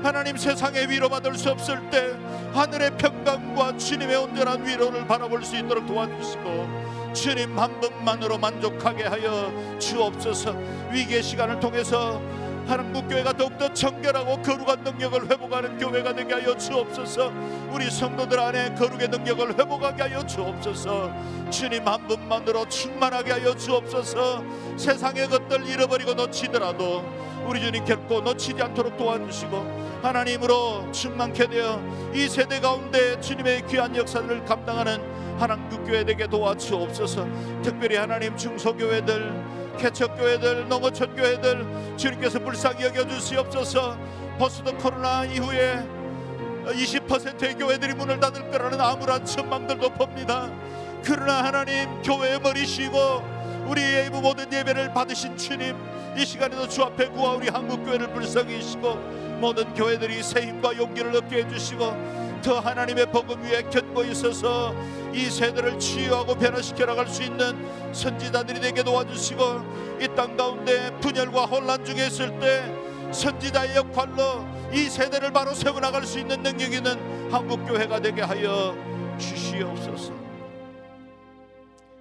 하나님 0.03 0.37
세상에 0.37 0.87
위로받을 0.87 1.35
수 1.35 1.51
없을 1.51 1.81
때 1.91 2.15
하늘의 2.53 2.99
평강과 2.99 3.79
주님의 3.79 4.17
온전한 4.17 4.67
위로를 4.67 5.07
바라볼 5.07 5.43
수 5.43 5.57
있도록 5.57 5.87
도와주시고 5.87 7.13
주님 7.15 7.59
한 7.59 7.81
분만으로 7.81 8.39
만족하게 8.39 9.05
하여 9.05 9.51
주옵소서. 9.79 10.55
위기의 10.93 11.23
시간을 11.23 11.59
통해서 11.59 12.21
한국교회가 12.71 13.33
더욱더 13.33 13.73
정결하고 13.73 14.43
거룩한 14.43 14.85
능력을 14.85 15.31
회복하는 15.31 15.77
교회가 15.79 16.15
되게 16.15 16.35
하여 16.35 16.57
주옵소서. 16.57 17.33
우리 17.73 17.91
성도들 17.91 18.39
안에 18.39 18.75
거룩의 18.77 19.09
능력을 19.09 19.59
회복하게 19.59 20.03
하여 20.03 20.25
주옵소서. 20.25 21.13
주님 21.51 21.87
한 21.87 22.07
분만으로 22.07 22.69
충만하게 22.69 23.33
하여 23.33 23.57
주옵소서. 23.57 24.45
세상의 24.77 25.29
것들 25.29 25.67
잃어버리고 25.67 26.15
놓치더라도 26.15 27.05
우리 27.47 27.61
주님 27.61 27.85
결코 27.85 28.21
놓치지 28.21 28.63
않도록 28.63 28.97
도와주시고 28.97 30.01
하나님으로 30.03 30.93
충만케 30.93 31.49
되어 31.49 31.83
이 32.15 32.29
세대 32.29 32.61
가운데 32.61 33.21
주님의 33.21 33.67
귀한 33.67 33.97
역사를 33.97 34.45
감당하는 34.45 35.01
한국교회 35.39 36.05
되게 36.05 36.27
도와주옵소서. 36.27 37.27
특별히 37.63 37.97
하나님 37.97 38.37
중소교회들 38.37 39.60
개척 39.81 40.15
교회들 40.17 40.69
농어촌 40.69 41.17
교회들 41.17 41.97
주님께서 41.97 42.39
불쌍히 42.39 42.85
여겨 42.85 43.09
주시옵소서. 43.09 43.97
포스트 44.39 44.71
코로나 44.77 45.25
이후에 45.25 45.83
20%의 46.67 47.55
교회들이 47.55 47.95
문을 47.95 48.21
닫을 48.21 48.51
거라는 48.51 48.79
암울한 48.79 49.25
전망들도 49.25 49.91
봅니다. 49.95 50.51
그러나 51.03 51.45
하나님 51.45 52.03
교회의 52.03 52.41
머리시고 52.41 53.40
우리의 53.71 54.11
모든 54.11 54.53
예배를 54.53 54.93
받으신 54.93 55.37
주님 55.37 55.77
이 56.17 56.25
시간에도 56.27 56.69
주 56.69 56.83
앞에 56.83 57.09
구하 57.09 57.35
우리 57.35 57.49
한국교회를 57.49 58.13
불쌍히 58.13 58.57
여시고 58.57 58.95
모든 59.41 59.73
교회들이 59.75 60.23
새 60.23 60.43
힘과 60.43 60.77
용기를 60.77 61.15
얻게 61.17 61.45
해주시고 61.45 62.41
더 62.43 62.59
하나님의 62.59 63.07
복음 63.07 63.43
위에 63.45 63.63
견고 63.71 64.03
있어서 64.05 64.75
이 65.13 65.27
세대를 65.31 65.79
치유하고 65.79 66.35
변화시켜 66.35 66.87
나갈 66.87 67.07
수 67.07 67.23
있는 67.23 67.55
선지자들이 67.93 68.61
되게 68.61 68.83
도와주시고 68.83 69.43
이 70.01 70.09
땅 70.17 70.37
가운데 70.37 70.91
분열과 71.01 71.45
혼란 71.47 71.85
중에 71.85 72.07
있을 72.07 72.39
때 72.41 72.65
선지자의 73.13 73.77
역할로 73.77 74.47
이 74.73 74.89
세대를 74.89 75.33
바로 75.33 75.55
세워나갈 75.55 76.05
수 76.05 76.19
있는 76.19 76.43
능력 76.43 76.73
있는 76.73 77.31
한국교회가 77.31 78.01
되게 78.01 78.23
하여 78.23 78.75
주시옵소서 79.19 80.20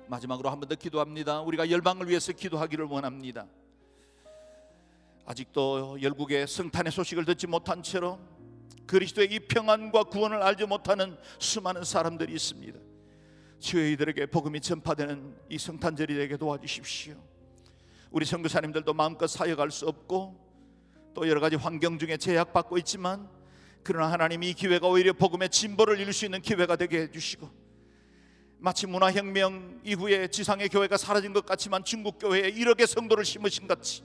마지막으로 0.09 0.49
한 0.49 0.59
번 0.59 0.67
더 0.69 0.75
기도합니다 0.75 1.41
우리가 1.41 1.69
열방을 1.69 2.09
위해서 2.09 2.31
기도하기를 2.33 2.85
원합니다 2.85 3.45
아직도 5.25 6.01
열국의 6.01 6.47
성탄의 6.47 6.91
소식을 6.91 7.25
듣지 7.25 7.45
못한 7.45 7.83
채로 7.83 8.19
그리스도의 8.87 9.31
이 9.31 9.39
평안과 9.39 10.05
구원을 10.05 10.41
알지 10.41 10.65
못하는 10.65 11.15
수많은 11.37 11.83
사람들이 11.83 12.33
있습니다. 12.33 12.79
주의 13.59 13.93
이들에게 13.93 14.25
복음이 14.25 14.59
전파되는 14.61 15.35
이 15.49 15.59
성탄절이 15.59 16.15
되게 16.15 16.35
도와주십시오. 16.37 17.15
우리 18.09 18.25
선교사님들도 18.25 18.91
마음껏 18.95 19.27
사역할 19.27 19.69
수 19.69 19.87
없고 19.87 20.35
또 21.13 21.29
여러 21.29 21.39
가지 21.39 21.55
환경 21.55 21.99
중에 21.99 22.17
제약받고 22.17 22.79
있지만 22.79 23.29
그러나 23.83 24.11
하나님 24.11 24.41
이 24.41 24.55
기회가 24.55 24.87
오히려 24.87 25.13
복음의 25.13 25.49
진보를 25.49 25.99
이룰 25.99 26.11
수 26.11 26.25
있는 26.25 26.41
기회가 26.41 26.75
되게 26.75 27.01
해주시고 27.01 27.47
마치 28.59 28.87
문화혁명 28.87 29.81
이후에 29.85 30.27
지상의 30.27 30.69
교회가 30.69 30.97
사라진 30.97 31.31
것 31.33 31.45
같지만 31.45 31.83
중국 31.83 32.19
교회에 32.19 32.51
1억의 32.51 32.87
성도를 32.87 33.23
심으신 33.25 33.67
같이 33.67 34.03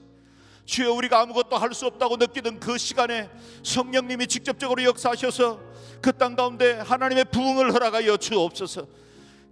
주여 0.65 0.93
우리가 0.93 1.19
아무것도 1.21 1.57
할 1.57 1.73
수 1.73 1.85
없다고 1.85 2.15
느끼던 2.17 2.59
그 2.59 2.77
시간에 2.77 3.29
성령님이 3.63 4.27
직접적으로 4.27 4.83
역사하셔서 4.83 5.59
그 6.01 6.11
땅 6.17 6.35
가운데 6.35 6.73
하나님의 6.73 7.25
부흥을 7.25 7.73
허락하여 7.73 8.15
주옵소서. 8.17 8.87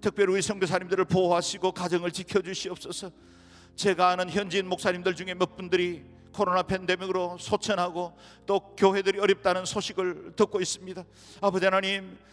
특별히 0.01 0.33
우리 0.33 0.41
성교사님들을 0.41 1.05
보호하시고 1.05 1.71
가정을 1.73 2.11
지켜 2.11 2.41
주시옵소서. 2.41 3.11
제가 3.75 4.09
아는 4.11 4.29
현지인 4.29 4.67
목사님들 4.69 5.15
중에 5.15 5.33
몇 5.33 5.55
분들이 5.55 6.03
코로나 6.31 6.63
팬데믹으로 6.63 7.37
소천하고 7.39 8.13
또 8.45 8.59
교회들이 8.75 9.19
어렵다는 9.19 9.65
소식을 9.65 10.33
듣고 10.35 10.61
있습니다. 10.61 11.03
아버지 11.41 11.65
하나님, 11.65 12.05
어, 12.05 12.32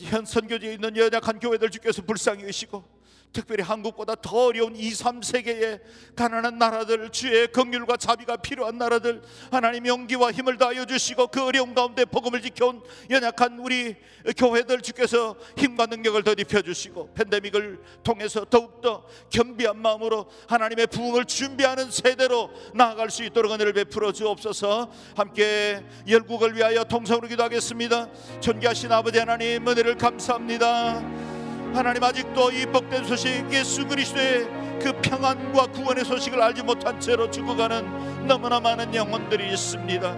현 0.00 0.24
선교지에 0.24 0.74
있는 0.74 0.96
연약한 0.96 1.38
교회들 1.38 1.70
주께서 1.70 2.02
불쌍히 2.02 2.44
여시고 2.44 2.99
특별히 3.32 3.62
한국보다 3.62 4.16
더 4.16 4.46
어려운 4.46 4.74
2, 4.74 4.90
3세계의 4.90 5.80
가난한 6.16 6.58
나라들 6.58 7.10
주의 7.10 7.46
긍휼과 7.46 7.96
자비가 7.96 8.36
필요한 8.36 8.76
나라들 8.78 9.22
하나님 9.50 9.86
용기와 9.86 10.32
힘을 10.32 10.58
다하여 10.58 10.84
주시고 10.84 11.28
그 11.28 11.44
어려운 11.44 11.74
가운데 11.74 12.04
복음을 12.04 12.42
지켜온 12.42 12.82
연약한 13.08 13.58
우리 13.60 13.94
교회들 14.36 14.80
주께서 14.82 15.36
힘과 15.56 15.86
능력을 15.86 16.22
더 16.24 16.32
입혀 16.32 16.62
주시고 16.62 17.14
팬데믹을 17.14 17.80
통해서 18.02 18.44
더욱더 18.44 19.06
겸비한 19.30 19.80
마음으로 19.80 20.26
하나님의 20.48 20.88
부흥을 20.88 21.26
준비하는 21.26 21.90
세대로 21.90 22.50
나아갈 22.74 23.10
수 23.10 23.22
있도록 23.24 23.52
은혜를 23.52 23.72
베풀어 23.72 24.12
주옵소서. 24.12 24.90
함께 25.14 25.84
열국을 26.08 26.56
위하여 26.56 26.84
통성으로 26.84 27.28
기도하겠습니다. 27.28 28.08
존귀하신 28.40 28.90
아버지 28.92 29.18
하나님 29.18 29.66
은혜를 29.68 29.96
감사합니다 29.96 31.29
하나님 31.72 32.02
아직도 32.02 32.50
이 32.50 32.66
복된 32.66 33.04
소식 33.04 33.46
예수 33.52 33.86
그리스도의 33.86 34.48
그 34.82 34.92
평안과 35.02 35.66
구원의 35.66 36.04
소식을 36.04 36.40
알지 36.42 36.62
못한 36.62 36.98
채로 36.98 37.30
죽어가는 37.30 38.26
너무나 38.26 38.58
많은 38.60 38.94
영혼들이 38.94 39.52
있습니다. 39.52 40.16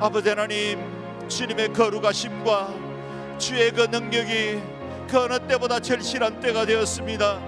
아버지 0.00 0.28
하나님 0.28 0.78
주님의 1.28 1.72
거룩하심과 1.72 2.74
주의 3.38 3.70
그 3.70 3.82
능력이 3.82 4.60
그 5.08 5.18
어느 5.18 5.38
때보다 5.46 5.80
절실한 5.80 6.40
때가 6.40 6.66
되었습니다. 6.66 7.40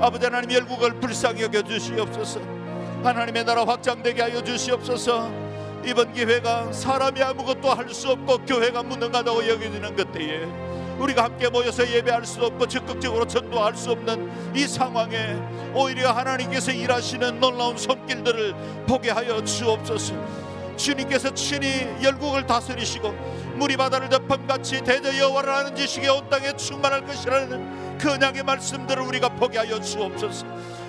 아버지 0.00 0.24
하나님 0.26 0.52
열국을 0.52 1.00
불쌍히 1.00 1.42
여겨 1.42 1.62
주시옵소서. 1.62 2.40
하나님의 3.02 3.44
나라 3.44 3.64
확장되게 3.64 4.22
하여 4.22 4.42
주시옵소서. 4.42 5.30
이번 5.84 6.12
기회가 6.12 6.72
사람이 6.72 7.22
아무것도 7.22 7.70
할 7.72 7.88
수 7.88 8.10
없고 8.10 8.38
교회가 8.44 8.82
무능하다고 8.82 9.48
여겨지는 9.48 9.96
그때에 9.96 10.46
우리가 10.98 11.24
함께 11.24 11.48
모여서 11.48 11.88
예배할 11.88 12.24
수 12.26 12.44
없고 12.44 12.66
적극적으로 12.66 13.26
전도할 13.26 13.74
수 13.76 13.90
없는 13.92 14.54
이 14.54 14.66
상황에 14.66 15.36
오히려 15.74 16.12
하나님께서 16.12 16.72
일하시는 16.72 17.40
놀라운 17.40 17.76
손길들을 17.76 18.54
보게 18.86 19.10
하여 19.10 19.42
주옵소서. 19.42 20.14
주님께서 20.76 21.34
친히 21.34 21.86
열국을 22.02 22.46
다스리시고 22.46 23.10
물이 23.56 23.76
바다를 23.76 24.08
덮음같이 24.08 24.82
대저 24.82 25.16
여호와를 25.18 25.50
아는 25.50 25.76
지식이 25.76 26.08
온 26.08 26.28
땅에 26.30 26.52
충만할 26.56 27.04
것이라는 27.04 27.98
그 27.98 28.12
언약의 28.12 28.44
말씀들을 28.44 29.02
우리가 29.02 29.28
보게 29.30 29.58
하여 29.58 29.80
주옵소서. 29.80 30.46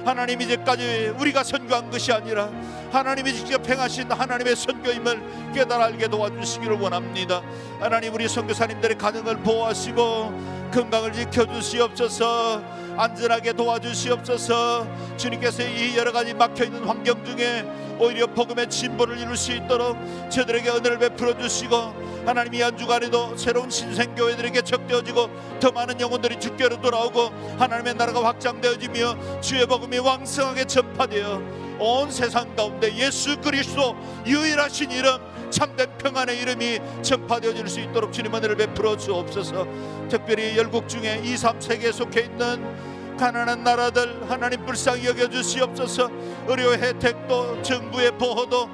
하나님 0.09 0.41
이제까지 0.41 1.13
우리가 1.19 1.43
선교한 1.43 1.91
것이 1.91 2.11
아니라 2.11 2.49
하나님이 2.91 3.31
직접 3.31 3.69
행하신 3.69 4.11
하나님의 4.11 4.55
선교임을 4.55 5.51
깨달아 5.53 5.85
알게 5.85 6.07
도와주시기를 6.07 6.79
원합니다. 6.79 7.43
하나님 7.79 8.15
우리 8.15 8.27
선교사님들의 8.27 8.97
가정을 8.97 9.37
보호하시고 9.43 10.58
건강을 10.71 11.13
지켜주시옵소서. 11.13 12.79
안전하게 12.99 13.53
도와주시옵소서 13.53 14.85
주님께서 15.15 15.63
이 15.63 15.95
여러 15.95 16.11
가지 16.11 16.33
막혀 16.33 16.65
있는 16.65 16.83
환경 16.83 17.23
중에 17.23 17.65
오히려 17.97 18.27
복음의 18.27 18.69
진보를 18.69 19.17
이룰 19.17 19.37
수 19.37 19.53
있도록 19.53 19.97
저들에게 20.29 20.69
은혜를 20.69 20.99
베풀어 20.99 21.37
주시고 21.37 21.75
하나님 22.25 22.55
이한 22.55 22.77
주간에도 22.77 23.37
새로운 23.37 23.69
신생교회들에게 23.69 24.61
적되어지고 24.61 25.29
더 25.61 25.71
많은 25.71 25.99
영혼들이 25.99 26.41
주께로 26.41 26.81
돌아오고 26.81 27.57
하나님의 27.57 27.95
나라가 27.95 28.25
확장되어지며 28.25 29.39
주의 29.39 29.65
복음이 29.65 29.97
왕성하게 29.99 30.65
전파되어 30.65 31.41
온 31.79 32.11
세상 32.11 32.53
가운데 32.57 32.93
예수 32.97 33.39
그리스도 33.39 33.95
유일하신 34.25 34.91
이름 34.91 35.17
참된 35.49 35.89
평안의 35.97 36.39
이름이 36.39 36.79
전파되어질 37.01 37.67
수 37.67 37.79
있도록 37.79 38.13
주님 38.13 38.33
은혜를 38.35 38.55
베풀어 38.55 38.97
주옵소서. 38.97 39.67
특별히 40.09 40.57
열국 40.57 40.87
중에 40.87 41.21
2, 41.23 41.37
3 41.37 41.59
세계에 41.59 41.91
속해 41.91 42.21
있는 42.21 43.17
가난한 43.17 43.63
나라들 43.63 44.29
하나님 44.29 44.65
불쌍히 44.65 45.05
여겨 45.05 45.29
주시옵소서. 45.29 46.09
의료 46.47 46.73
혜택도 46.73 47.61
정부의 47.61 48.11
보호도 48.17 48.69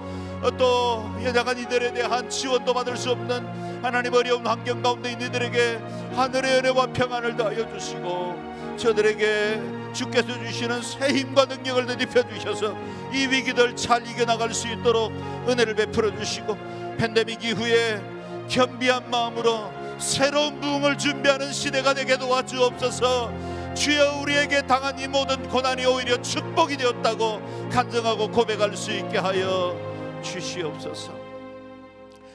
또 0.57 1.09
여자간 1.23 1.57
이들에 1.57 1.93
대한 1.93 2.29
지원도 2.29 2.73
받을 2.73 2.95
수 2.95 3.11
없는 3.11 3.83
하나님 3.83 4.13
어려운 4.13 4.45
환경 4.45 4.81
가운데 4.81 5.11
있는 5.11 5.27
이들에게 5.27 5.79
하늘의 6.15 6.59
은혜와 6.59 6.87
평안을 6.87 7.35
더하여 7.35 7.67
주시고 7.73 8.77
저들에게 8.77 9.74
주께서 9.95 10.27
주시는 10.27 10.83
새 10.83 11.07
힘과 11.07 11.45
능력을 11.45 11.87
되짚혀 11.87 12.27
주셔서 12.29 12.75
이 13.11 13.25
위기들 13.25 13.75
잘 13.75 14.05
이겨나갈 14.05 14.53
수 14.53 14.67
있도록 14.67 15.11
은혜를 15.47 15.73
베풀어 15.73 16.15
주시고 16.15 16.55
팬데믹 16.97 17.43
이후에 17.43 18.01
겸비한 18.47 19.09
마음으로 19.09 19.71
새로운 19.97 20.59
부흥을 20.59 20.97
준비하는 20.97 21.51
시대가 21.51 21.93
되게 21.93 22.17
도와주옵소서. 22.17 23.55
주여 23.75 24.19
우리에게 24.21 24.61
당한 24.67 24.99
이 24.99 25.07
모든 25.07 25.47
고난이 25.49 25.85
오히려 25.85 26.21
축복이 26.21 26.77
되었다고 26.77 27.69
간증하고 27.71 28.31
고백할 28.31 28.75
수 28.75 28.91
있게 28.91 29.17
하여 29.17 29.75
주시옵소서. 30.21 31.13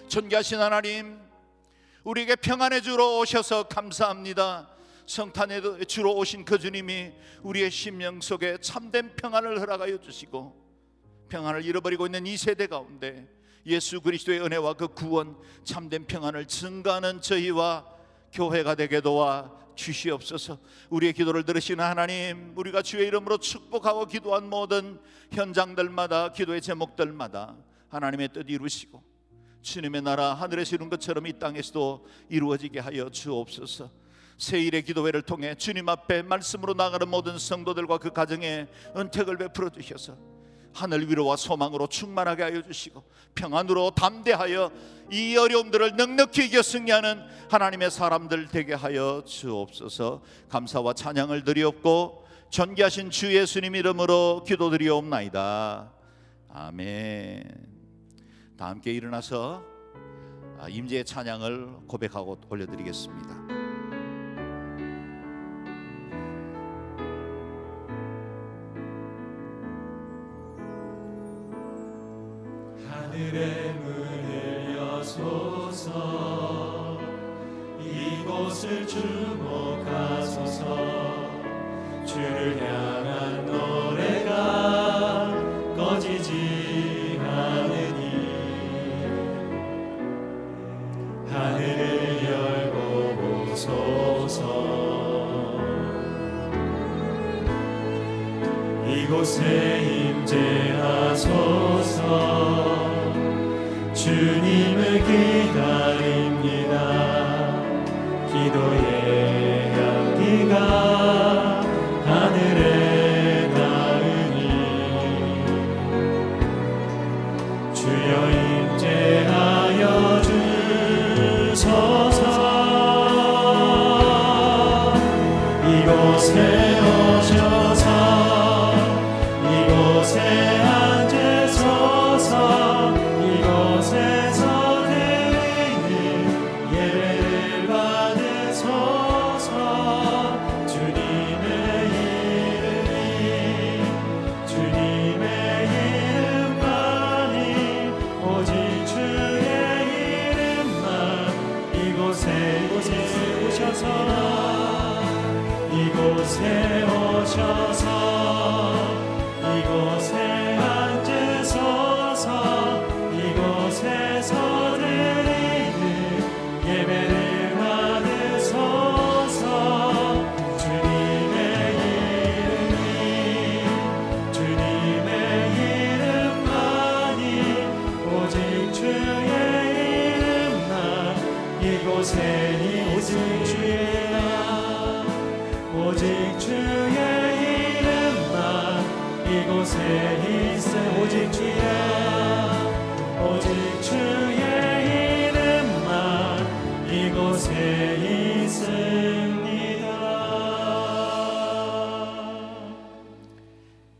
존귀하신 0.08 0.60
하나님 0.60 1.20
우리에게 2.02 2.36
평안의 2.36 2.82
주로 2.82 3.20
오셔서 3.20 3.64
감사합니다 3.64 4.69
성탄의 5.10 5.86
주로 5.88 6.14
오신 6.14 6.44
그 6.44 6.56
주님이 6.56 7.10
우리의 7.42 7.72
심령 7.72 8.20
속에 8.20 8.58
참된 8.60 9.16
평안을 9.16 9.58
허락하여 9.58 9.98
주시고 9.98 10.54
평안을 11.28 11.64
잃어버리고 11.64 12.06
있는 12.06 12.26
이 12.26 12.36
세대 12.36 12.68
가운데 12.68 13.28
예수 13.66 14.00
그리스도의 14.00 14.40
은혜와 14.40 14.74
그 14.74 14.86
구원 14.86 15.36
참된 15.64 16.06
평안을 16.06 16.46
증가하는 16.46 17.22
저희와 17.22 17.86
교회가 18.32 18.76
되게 18.76 19.00
도와 19.00 19.50
주시옵소서. 19.74 20.60
우리의 20.90 21.12
기도를 21.12 21.42
들으시는 21.42 21.84
하나님, 21.84 22.56
우리가 22.56 22.80
주의 22.82 23.08
이름으로 23.08 23.38
축복하고 23.38 24.06
기도한 24.06 24.48
모든 24.48 25.00
현장들마다 25.32 26.30
기도의 26.30 26.60
제목들마다 26.62 27.56
하나님의 27.88 28.28
뜻 28.32 28.48
이루시고 28.48 29.02
주님의 29.62 30.02
나라 30.02 30.34
하늘에서 30.34 30.76
이룬 30.76 30.88
것처럼 30.88 31.26
이 31.26 31.36
땅에서도 31.36 32.06
이루어지게 32.28 32.78
하여 32.78 33.10
주옵소서. 33.10 33.99
세일의 34.40 34.82
기도회를 34.84 35.22
통해 35.22 35.54
주님 35.54 35.88
앞에 35.88 36.22
말씀으로 36.22 36.72
나가는 36.72 37.06
모든 37.06 37.38
성도들과 37.38 37.98
그 37.98 38.10
가정에 38.10 38.66
은택을 38.96 39.36
베풀어 39.36 39.68
주셔서 39.68 40.16
하늘 40.72 41.08
위로와 41.08 41.36
소망으로 41.36 41.88
충만하게 41.88 42.42
하여 42.44 42.62
주시고 42.62 43.04
평안으로 43.34 43.90
담대하여 43.90 44.72
이 45.12 45.36
어려움들을 45.36 45.96
넉넉히 45.96 46.46
이겨 46.46 46.62
승리하는 46.62 47.22
하나님의 47.50 47.90
사람들 47.90 48.48
되게 48.48 48.72
하여 48.72 49.22
주옵소서. 49.26 50.22
감사와 50.48 50.94
찬양을 50.94 51.44
드리옵고 51.44 52.24
존귀하신 52.48 53.10
주 53.10 53.34
예수님 53.34 53.74
이름으로 53.74 54.44
기도드리옵나이다. 54.46 55.92
아멘. 56.48 57.44
다 58.56 58.68
함께 58.68 58.92
일어나서 58.92 59.62
아, 60.58 60.68
임재의 60.68 61.04
찬양을 61.04 61.86
고백하고 61.88 62.38
올려드리겠습니다 62.48 63.59
하늘의 73.20 73.74
문을 73.74 74.78
여소서. 74.78 75.90
이곳을 77.78 78.86
주목하소서. 78.86 80.64
주를 82.06 82.56
향한 82.62 83.44
노래가 83.44 84.69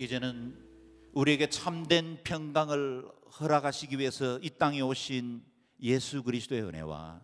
이제는 0.01 0.57
우리에게 1.13 1.51
참된 1.51 2.17
평강을 2.25 3.05
허락하시기 3.39 3.99
위해서 3.99 4.39
이 4.39 4.49
땅에 4.49 4.81
오신 4.81 5.43
예수 5.83 6.23
그리스도의 6.23 6.63
은혜와 6.63 7.21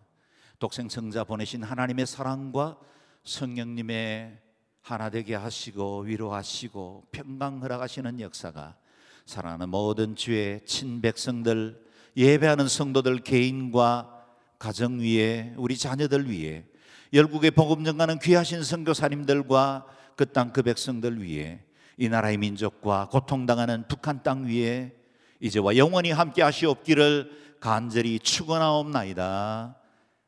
독생 0.59 0.87
성자 0.87 1.23
보내신 1.23 1.63
하나님의 1.63 2.05
사랑과 2.05 2.77
성령님의 3.23 4.37
하나 4.81 5.09
되게 5.09 5.33
하시고 5.33 6.01
위로하시고 6.01 7.07
평강 7.11 7.63
허락하시는 7.63 8.19
역사가 8.19 8.77
사랑하는 9.25 9.69
모든 9.69 10.15
주의 10.15 10.63
친백성들 10.63 11.83
예배하는 12.15 12.67
성도들 12.67 13.23
개인과 13.23 14.23
가정 14.59 14.99
위에 14.99 15.55
우리 15.57 15.75
자녀들 15.75 16.29
위에 16.29 16.67
열국의 17.11 17.49
복음 17.51 17.83
전가는 17.83 18.19
귀하신 18.19 18.61
선교사님들과 18.61 19.87
그 20.15 20.25
땅 20.31 20.53
그 20.53 20.61
백성들 20.61 21.23
위에 21.23 21.66
이 21.97 22.09
나라의 22.09 22.37
민족과 22.37 23.09
고통당하는 23.09 23.85
북한 23.87 24.21
땅 24.23 24.45
위에 24.45 24.93
이제와 25.39 25.77
영원히 25.77 26.11
함께 26.11 26.43
하시옵기를 26.43 27.57
간절히 27.59 28.19
축원하옵나이다. 28.19 29.75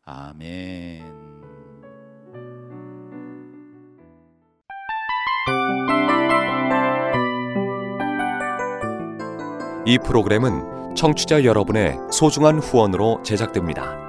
아멘. 0.05 1.19
이 9.85 9.97
프로그램은 9.97 10.95
청취자 10.95 11.43
여러분의 11.43 11.97
소중한 12.11 12.59
후원으로 12.59 13.21
제작됩니다. 13.23 14.08